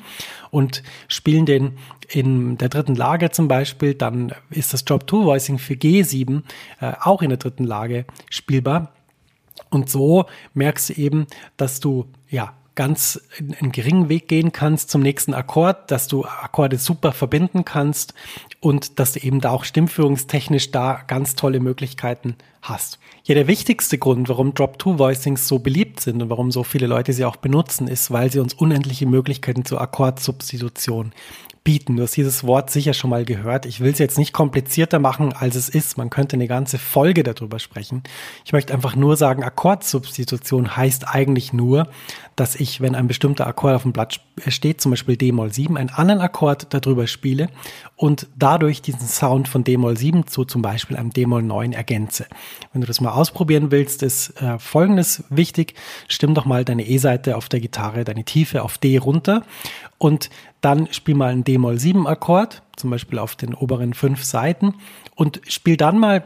und 0.49 0.83
spielen 1.07 1.45
den 1.45 1.77
in 2.07 2.57
der 2.57 2.69
dritten 2.69 2.95
Lage 2.95 3.31
zum 3.31 3.47
Beispiel, 3.47 3.93
dann 3.93 4.33
ist 4.49 4.73
das 4.73 4.85
Drop 4.85 5.09
2 5.09 5.17
Voicing 5.25 5.57
für 5.57 5.73
G7 5.73 6.43
äh, 6.81 6.93
auch 7.01 7.21
in 7.21 7.29
der 7.29 7.37
dritten 7.37 7.65
Lage 7.65 8.05
spielbar. 8.29 8.93
Und 9.69 9.89
so 9.89 10.25
merkst 10.53 10.89
du 10.89 10.93
eben, 10.93 11.27
dass 11.57 11.79
du 11.79 12.05
ja 12.29 12.53
ganz 12.75 13.21
einen 13.39 13.71
geringen 13.71 14.09
Weg 14.09 14.27
gehen 14.27 14.51
kannst 14.51 14.89
zum 14.89 15.01
nächsten 15.01 15.33
Akkord, 15.33 15.89
dass 15.91 16.07
du 16.07 16.25
Akkorde 16.25 16.77
super 16.77 17.13
verbinden 17.13 17.65
kannst 17.65 18.13
und 18.59 18.99
dass 18.99 19.13
du 19.13 19.21
eben 19.21 19.39
da 19.39 19.51
auch 19.51 19.63
stimmführungstechnisch 19.63 20.71
da 20.71 21.01
ganz 21.07 21.35
tolle 21.35 21.61
Möglichkeiten 21.61 22.35
hast. 22.69 22.99
Ja, 23.23 23.33
der 23.33 23.47
wichtigste 23.47 23.97
Grund, 23.97 24.29
warum 24.29 24.53
Drop-2-Voicings 24.53 25.47
so 25.47 25.59
beliebt 25.59 25.99
sind 25.99 26.21
und 26.21 26.29
warum 26.29 26.51
so 26.51 26.63
viele 26.63 26.85
Leute 26.85 27.11
sie 27.11 27.25
auch 27.25 27.37
benutzen, 27.37 27.87
ist, 27.87 28.11
weil 28.11 28.31
sie 28.31 28.39
uns 28.39 28.53
unendliche 28.53 29.07
Möglichkeiten 29.07 29.65
zur 29.65 29.81
Akkordsubstitution 29.81 31.11
bieten. 31.65 31.97
Du 31.97 32.03
hast 32.03 32.15
dieses 32.15 32.43
Wort 32.45 32.69
sicher 32.69 32.93
schon 32.93 33.09
mal 33.09 33.25
gehört. 33.25 33.65
Ich 33.65 33.79
will 33.79 33.91
es 33.91 33.97
jetzt 33.97 34.19
nicht 34.19 34.33
komplizierter 34.33 34.99
machen, 34.99 35.33
als 35.33 35.55
es 35.55 35.67
ist. 35.67 35.97
Man 35.97 36.11
könnte 36.11 36.35
eine 36.35 36.47
ganze 36.47 36.77
Folge 36.77 37.23
darüber 37.23 37.57
sprechen. 37.57 38.03
Ich 38.45 38.53
möchte 38.53 38.71
einfach 38.71 38.95
nur 38.95 39.17
sagen, 39.17 39.43
Akkordsubstitution 39.43 40.77
heißt 40.77 41.07
eigentlich 41.07 41.51
nur, 41.51 41.87
dass 42.35 42.55
ich, 42.55 42.81
wenn 42.81 42.93
ein 42.93 43.07
bestimmter 43.07 43.47
Akkord 43.47 43.75
auf 43.75 43.81
dem 43.81 43.93
Blatt 43.93 44.21
steht, 44.47 44.79
zum 44.79 44.91
Beispiel 44.91 45.17
d-Moll 45.17 45.51
7, 45.51 45.75
einen 45.75 45.89
anderen 45.89 46.21
Akkord 46.21 46.67
darüber 46.71 47.07
spiele 47.07 47.49
und 47.95 48.27
dadurch 48.37 48.83
diesen 48.83 49.07
Sound 49.07 49.47
von 49.47 49.63
d-Moll 49.63 49.97
7 49.97 50.27
zu 50.27 50.45
zum 50.45 50.61
Beispiel 50.61 50.97
einem 50.97 51.11
d-Moll 51.11 51.41
9 51.41 51.73
ergänze. 51.73 52.27
Wenn 52.71 52.81
du 52.81 52.87
das 52.87 53.01
mal 53.01 53.11
ausprobieren 53.11 53.71
willst, 53.71 54.03
ist 54.03 54.41
äh, 54.41 54.59
Folgendes 54.59 55.23
wichtig. 55.29 55.75
Stimm 56.07 56.33
doch 56.33 56.45
mal 56.45 56.65
deine 56.65 56.85
E-Seite 56.87 57.37
auf 57.37 57.49
der 57.49 57.59
Gitarre, 57.59 58.03
deine 58.03 58.23
Tiefe 58.23 58.63
auf 58.63 58.77
D 58.77 58.97
runter 58.97 59.43
und 59.97 60.29
dann 60.61 60.87
spiel 60.91 61.15
mal 61.15 61.31
einen 61.31 61.43
d-Moll 61.43 61.79
7 61.79 62.07
Akkord, 62.07 62.63
zum 62.75 62.89
Beispiel 62.89 63.19
auf 63.19 63.35
den 63.35 63.53
oberen 63.53 63.93
fünf 63.93 64.23
Seiten 64.23 64.75
und 65.15 65.41
spiel 65.47 65.77
dann 65.77 65.99
mal 65.99 66.23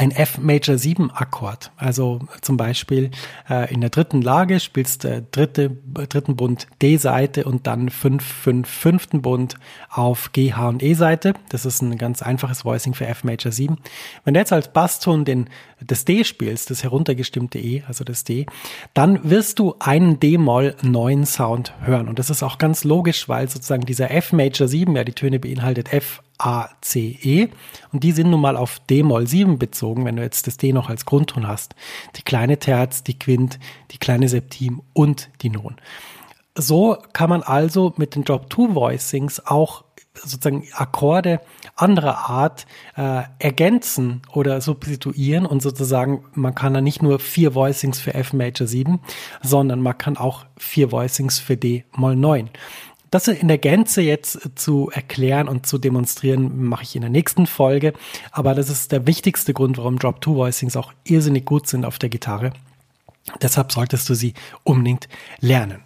ein 0.00 0.12
F 0.12 0.38
Major 0.38 0.78
7 0.78 1.10
Akkord. 1.10 1.72
Also 1.76 2.20
zum 2.40 2.56
Beispiel 2.56 3.10
äh, 3.48 3.72
in 3.72 3.82
der 3.82 3.90
dritten 3.90 4.22
Lage 4.22 4.58
spielst 4.58 5.04
der 5.04 5.20
dritte, 5.20 5.70
dritten 6.08 6.36
Bund 6.36 6.68
D-Seite 6.80 7.44
und 7.44 7.66
dann 7.66 7.90
fünf, 7.90 8.24
fünf, 8.24 8.66
fünften 8.66 9.20
Bund 9.20 9.56
auf 9.90 10.32
G, 10.32 10.54
H 10.54 10.68
und 10.68 10.82
E-Seite. 10.82 11.34
Das 11.50 11.66
ist 11.66 11.82
ein 11.82 11.98
ganz 11.98 12.22
einfaches 12.22 12.64
Voicing 12.64 12.94
für 12.94 13.06
F 13.06 13.24
Major 13.24 13.52
7. 13.52 13.76
Wenn 14.24 14.34
du 14.34 14.40
jetzt 14.40 14.54
als 14.54 14.72
Basston 14.72 15.26
den, 15.26 15.50
das 15.84 16.06
D 16.06 16.24
spielst, 16.24 16.70
das 16.70 16.82
heruntergestimmte 16.82 17.58
E, 17.58 17.82
also 17.86 18.02
das 18.02 18.24
D, 18.24 18.46
dann 18.94 19.28
wirst 19.28 19.58
du 19.58 19.74
einen 19.80 20.18
D-Moll 20.18 20.76
9 20.80 21.26
Sound 21.26 21.74
hören. 21.82 22.08
Und 22.08 22.18
das 22.18 22.30
ist 22.30 22.42
auch 22.42 22.56
ganz 22.56 22.84
logisch, 22.84 23.28
weil 23.28 23.50
sozusagen 23.50 23.84
dieser 23.84 24.10
F 24.10 24.32
Major 24.32 24.66
7 24.66 24.96
ja 24.96 25.04
die 25.04 25.12
Töne 25.12 25.38
beinhaltet 25.38 25.92
F, 25.92 26.22
A, 26.40 26.70
C, 26.80 27.18
E. 27.22 27.48
Und 27.92 28.02
die 28.02 28.12
sind 28.12 28.30
nun 28.30 28.40
mal 28.40 28.56
auf 28.56 28.80
D-Moll 28.90 29.26
7 29.26 29.58
bezogen, 29.58 30.04
wenn 30.04 30.16
du 30.16 30.22
jetzt 30.22 30.46
das 30.46 30.56
D 30.56 30.72
noch 30.72 30.88
als 30.88 31.04
Grundton 31.04 31.46
hast. 31.46 31.74
Die 32.16 32.22
kleine 32.22 32.58
Terz, 32.58 33.02
die 33.02 33.18
Quint, 33.18 33.58
die 33.90 33.98
kleine 33.98 34.28
Septim 34.28 34.82
und 34.92 35.30
die 35.42 35.50
Non. 35.50 35.76
So 36.56 36.98
kann 37.12 37.30
man 37.30 37.42
also 37.42 37.94
mit 37.96 38.14
den 38.14 38.24
Drop-2-Voicings 38.24 39.46
auch 39.46 39.84
sozusagen 40.14 40.66
Akkorde 40.74 41.40
anderer 41.76 42.28
Art 42.28 42.66
äh, 42.96 43.22
ergänzen 43.38 44.22
oder 44.32 44.60
substituieren 44.60 45.46
und 45.46 45.62
sozusagen, 45.62 46.24
man 46.34 46.54
kann 46.54 46.74
da 46.74 46.80
nicht 46.80 47.02
nur 47.02 47.18
vier 47.18 47.54
Voicings 47.54 48.00
für 48.00 48.14
F 48.14 48.32
Major 48.32 48.66
7, 48.66 49.00
sondern 49.42 49.80
man 49.80 49.96
kann 49.96 50.16
auch 50.16 50.44
vier 50.56 50.92
Voicings 50.92 51.38
für 51.38 51.56
D 51.56 51.84
Moll 51.92 52.16
9. 52.16 52.50
Das 53.10 53.26
in 53.26 53.48
der 53.48 53.58
Gänze 53.58 54.02
jetzt 54.02 54.38
zu 54.54 54.88
erklären 54.92 55.48
und 55.48 55.66
zu 55.66 55.78
demonstrieren, 55.78 56.64
mache 56.64 56.84
ich 56.84 56.94
in 56.94 57.02
der 57.02 57.10
nächsten 57.10 57.46
Folge. 57.46 57.92
Aber 58.30 58.54
das 58.54 58.70
ist 58.70 58.92
der 58.92 59.06
wichtigste 59.06 59.52
Grund, 59.52 59.78
warum 59.78 59.98
Drop-2-Voicings 59.98 60.76
auch 60.76 60.92
irrsinnig 61.04 61.44
gut 61.44 61.66
sind 61.66 61.84
auf 61.84 61.98
der 61.98 62.08
Gitarre. 62.08 62.52
Deshalb 63.42 63.72
solltest 63.72 64.08
du 64.08 64.14
sie 64.14 64.34
unbedingt 64.62 65.08
lernen. 65.40 65.82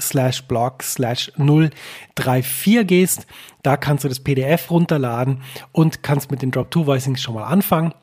slash 0.00 0.42
blog 0.42 0.82
slash 0.82 1.32
034 1.36 2.86
gehst. 2.86 3.26
Da 3.62 3.76
kannst 3.76 4.04
du 4.04 4.08
das 4.08 4.20
PDF 4.20 4.70
runterladen 4.70 5.42
und 5.72 6.02
kannst 6.02 6.30
mit 6.30 6.42
den 6.42 6.50
Drop-2-Voicings 6.50 7.20
schon 7.20 7.34
mal 7.34 7.44
anfangen. 7.44 7.94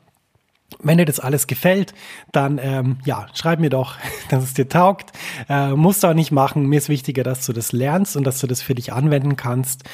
Wenn 0.80 0.98
dir 0.98 1.06
das 1.06 1.18
alles 1.18 1.46
gefällt, 1.46 1.94
dann 2.30 2.58
ähm, 2.62 2.98
ja, 3.04 3.26
schreib 3.32 3.58
mir 3.58 3.70
doch, 3.70 3.96
dass 4.28 4.44
es 4.44 4.54
dir 4.54 4.68
taugt. 4.68 5.12
Äh, 5.48 5.70
musst 5.70 6.02
du 6.02 6.08
auch 6.08 6.14
nicht 6.14 6.30
machen. 6.30 6.66
Mir 6.66 6.76
ist 6.76 6.88
wichtiger, 6.88 7.24
dass 7.24 7.46
du 7.46 7.52
das 7.52 7.72
lernst 7.72 8.16
und 8.16 8.24
dass 8.24 8.38
du 8.38 8.46
das 8.46 8.60
für 8.60 8.74
dich 8.74 8.92
anwenden 8.92 9.36
kannst 9.36 9.84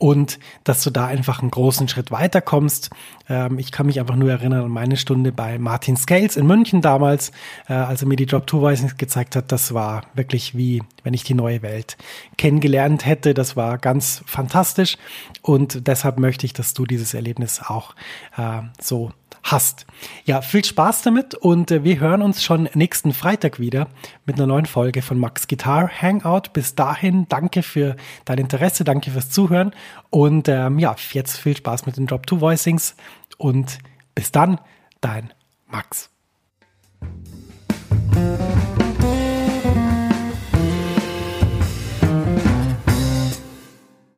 und 0.00 0.38
dass 0.64 0.82
du 0.82 0.88
da 0.88 1.06
einfach 1.06 1.42
einen 1.42 1.50
großen 1.50 1.86
Schritt 1.86 2.10
weiterkommst. 2.10 2.88
Ähm, 3.28 3.58
ich 3.58 3.70
kann 3.70 3.84
mich 3.84 4.00
einfach 4.00 4.16
nur 4.16 4.30
erinnern 4.30 4.64
an 4.64 4.70
meine 4.70 4.96
Stunde 4.96 5.30
bei 5.30 5.58
Martin 5.58 5.96
Scales 5.96 6.38
in 6.38 6.46
München 6.46 6.80
damals, 6.80 7.32
äh, 7.68 7.74
als 7.74 8.00
er 8.00 8.08
mir 8.08 8.16
die 8.16 8.24
Drop 8.24 8.48
2 8.48 8.62
Voicings 8.62 8.96
gezeigt 8.96 9.36
hat. 9.36 9.52
Das 9.52 9.74
war 9.74 10.04
wirklich 10.14 10.56
wie, 10.56 10.82
wenn 11.04 11.12
ich 11.12 11.22
die 11.22 11.34
neue 11.34 11.60
Welt 11.60 11.98
kennengelernt 12.38 13.04
hätte. 13.04 13.34
Das 13.34 13.56
war 13.56 13.76
ganz 13.76 14.22
fantastisch 14.24 14.96
und 15.42 15.86
deshalb 15.86 16.18
möchte 16.18 16.46
ich, 16.46 16.54
dass 16.54 16.72
du 16.72 16.86
dieses 16.86 17.12
Erlebnis 17.12 17.60
auch 17.60 17.94
äh, 18.38 18.62
so 18.80 19.12
hast. 19.42 19.86
Ja, 20.24 20.42
viel 20.42 20.64
Spaß 20.64 21.02
damit 21.02 21.34
und 21.34 21.70
äh, 21.70 21.84
wir 21.84 22.00
hören 22.00 22.22
uns 22.22 22.42
schon 22.42 22.68
nächsten 22.74 23.12
Freitag 23.12 23.58
wieder 23.58 23.88
mit 24.26 24.36
einer 24.36 24.46
neuen 24.46 24.66
Folge 24.66 25.02
von 25.02 25.18
Max 25.18 25.48
Guitar 25.48 25.88
Hangout. 25.88 26.52
Bis 26.52 26.74
dahin, 26.74 27.26
danke 27.28 27.62
für 27.62 27.96
dein 28.24 28.38
Interesse, 28.38 28.84
danke 28.84 29.10
fürs 29.10 29.30
Zuhören 29.30 29.72
und 30.10 30.48
ähm, 30.48 30.78
ja, 30.78 30.94
jetzt 31.12 31.36
viel 31.36 31.56
Spaß 31.56 31.86
mit 31.86 31.96
den 31.96 32.06
Drop 32.06 32.28
2 32.28 32.40
Voicings 32.40 32.96
und 33.38 33.78
bis 34.14 34.32
dann, 34.32 34.58
dein 35.00 35.32
Max. 35.66 36.10